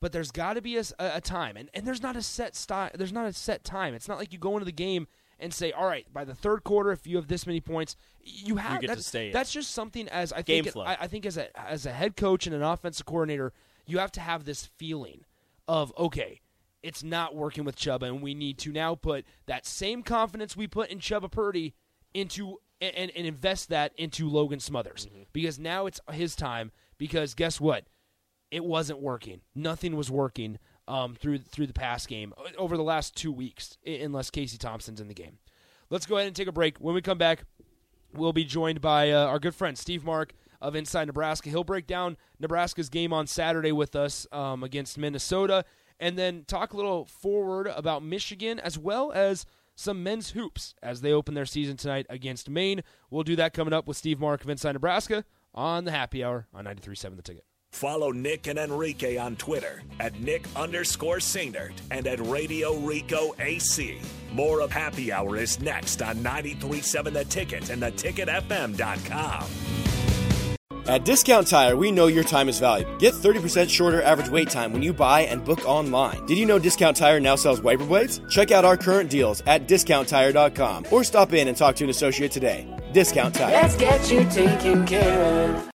But 0.04 0.12
there's 0.12 0.30
got 0.30 0.52
to 0.52 0.60
be 0.60 0.76
a 0.76 1.20
time, 1.22 1.56
and, 1.56 1.70
and 1.72 1.86
there's 1.86 2.02
not 2.02 2.14
a 2.14 2.20
set 2.20 2.54
style. 2.54 2.90
There's 2.94 3.10
not 3.10 3.24
a 3.24 3.32
set 3.32 3.64
time. 3.64 3.94
It's 3.94 4.06
not 4.06 4.18
like 4.18 4.34
you 4.34 4.38
go 4.38 4.52
into 4.52 4.66
the 4.66 4.70
game 4.70 5.06
and 5.40 5.50
say, 5.50 5.72
"All 5.72 5.86
right, 5.86 6.04
by 6.12 6.24
the 6.24 6.34
third 6.34 6.62
quarter, 6.62 6.92
if 6.92 7.06
you 7.06 7.16
have 7.16 7.26
this 7.26 7.46
many 7.46 7.62
points, 7.62 7.96
you 8.20 8.56
have." 8.56 8.82
get 8.82 8.88
to 8.88 8.96
that's, 8.96 9.06
stay 9.06 9.28
in. 9.28 9.32
That's 9.32 9.50
just 9.50 9.70
something 9.70 10.06
as 10.10 10.30
I 10.30 10.42
Game 10.42 10.64
think. 10.64 10.76
I, 10.76 10.98
I 11.00 11.06
think 11.06 11.24
as 11.24 11.38
a 11.38 11.58
as 11.58 11.86
a 11.86 11.90
head 11.90 12.16
coach 12.16 12.46
and 12.46 12.54
an 12.54 12.60
offensive 12.60 13.06
coordinator, 13.06 13.54
you 13.86 13.96
have 13.96 14.12
to 14.12 14.20
have 14.20 14.44
this 14.44 14.66
feeling 14.76 15.24
of 15.66 15.90
okay, 15.96 16.42
it's 16.82 17.02
not 17.02 17.34
working 17.34 17.64
with 17.64 17.76
Chubba, 17.76 18.02
and 18.02 18.20
we 18.20 18.34
need 18.34 18.58
to 18.58 18.72
now 18.72 18.94
put 18.94 19.24
that 19.46 19.64
same 19.64 20.02
confidence 20.02 20.54
we 20.54 20.66
put 20.66 20.90
in 20.90 20.98
Chubba 20.98 21.30
Purdy 21.30 21.72
into 22.12 22.58
and, 22.82 23.10
and 23.10 23.26
invest 23.26 23.70
that 23.70 23.94
into 23.96 24.28
Logan 24.28 24.60
Smothers 24.60 25.06
Mm-hmm. 25.06 25.22
because 25.32 25.58
now 25.58 25.86
it's 25.86 26.02
his 26.12 26.36
time. 26.36 26.72
Because 26.98 27.32
guess 27.32 27.58
what? 27.58 27.86
It 28.50 28.64
wasn't 28.64 29.00
working. 29.00 29.40
Nothing 29.54 29.96
was 29.96 30.10
working 30.10 30.58
um, 30.86 31.14
through 31.14 31.38
through 31.38 31.66
the 31.66 31.72
pass 31.72 32.06
game 32.06 32.32
uh, 32.36 32.50
over 32.58 32.76
the 32.76 32.82
last 32.82 33.16
two 33.16 33.32
weeks, 33.32 33.78
unless 33.86 34.30
Casey 34.30 34.58
Thompson's 34.58 35.00
in 35.00 35.08
the 35.08 35.14
game. 35.14 35.38
Let's 35.90 36.06
go 36.06 36.16
ahead 36.16 36.26
and 36.26 36.36
take 36.36 36.48
a 36.48 36.52
break. 36.52 36.78
When 36.78 36.94
we 36.94 37.02
come 37.02 37.18
back, 37.18 37.44
we'll 38.12 38.32
be 38.32 38.44
joined 38.44 38.80
by 38.80 39.10
uh, 39.10 39.26
our 39.26 39.38
good 39.38 39.54
friend 39.54 39.76
Steve 39.76 40.04
Marik 40.04 40.34
of 40.60 40.74
Inside 40.74 41.06
Nebraska. 41.06 41.50
He'll 41.50 41.64
break 41.64 41.86
down 41.86 42.16
Nebraska's 42.38 42.88
game 42.88 43.12
on 43.12 43.26
Saturday 43.26 43.72
with 43.72 43.94
us 43.96 44.26
um, 44.32 44.62
against 44.62 44.98
Minnesota, 44.98 45.64
and 46.00 46.18
then 46.18 46.44
talk 46.46 46.72
a 46.72 46.76
little 46.76 47.04
forward 47.04 47.66
about 47.66 48.02
Michigan 48.02 48.58
as 48.58 48.78
well 48.78 49.12
as 49.12 49.46
some 49.76 50.02
men's 50.02 50.30
hoops 50.30 50.74
as 50.82 51.00
they 51.00 51.12
open 51.12 51.34
their 51.34 51.46
season 51.46 51.76
tonight 51.76 52.06
against 52.08 52.48
Maine. 52.48 52.82
We'll 53.10 53.24
do 53.24 53.36
that 53.36 53.52
coming 53.52 53.74
up 53.74 53.86
with 53.86 53.96
Steve 53.96 54.20
Marik 54.20 54.44
of 54.44 54.50
Inside 54.50 54.72
Nebraska 54.72 55.24
on 55.52 55.84
the 55.84 55.90
Happy 55.90 56.22
Hour 56.22 56.46
on 56.54 56.64
93.7 56.64 57.16
The 57.16 57.22
Ticket. 57.22 57.44
Follow 57.74 58.12
Nick 58.12 58.46
and 58.46 58.56
Enrique 58.56 59.16
on 59.16 59.34
Twitter 59.34 59.82
at 59.98 60.20
Nick 60.20 60.46
underscore 60.54 61.16
Sainert 61.16 61.72
and 61.90 62.06
at 62.06 62.24
Radio 62.24 62.76
Rico 62.76 63.34
AC. 63.40 63.98
More 64.32 64.60
of 64.60 64.70
Happy 64.70 65.12
Hour 65.12 65.36
is 65.36 65.58
next 65.58 66.00
on 66.00 66.18
93.7 66.18 67.12
The 67.12 67.24
Ticket 67.24 67.70
and 67.70 67.82
theticketfm.com. 67.82 69.44
At 70.86 71.04
Discount 71.04 71.48
Tire, 71.48 71.76
we 71.76 71.90
know 71.90 72.06
your 72.06 72.22
time 72.22 72.48
is 72.48 72.60
valuable. 72.60 72.96
Get 72.98 73.12
30% 73.14 73.68
shorter 73.68 74.02
average 74.02 74.28
wait 74.28 74.50
time 74.50 74.72
when 74.72 74.82
you 74.82 74.92
buy 74.92 75.22
and 75.22 75.44
book 75.44 75.66
online. 75.66 76.24
Did 76.26 76.38
you 76.38 76.46
know 76.46 76.60
Discount 76.60 76.96
Tire 76.96 77.18
now 77.18 77.34
sells 77.34 77.60
wiper 77.60 77.86
blades? 77.86 78.20
Check 78.30 78.52
out 78.52 78.64
our 78.64 78.76
current 78.76 79.10
deals 79.10 79.42
at 79.46 79.66
discounttire.com 79.66 80.86
or 80.92 81.02
stop 81.02 81.32
in 81.32 81.48
and 81.48 81.56
talk 81.56 81.74
to 81.76 81.84
an 81.84 81.90
associate 81.90 82.30
today. 82.30 82.68
Discount 82.92 83.34
Tire. 83.34 83.50
Let's 83.50 83.76
get 83.76 84.12
you 84.12 84.24
taken 84.30 84.86
care 84.86 85.56
of. 85.56 85.73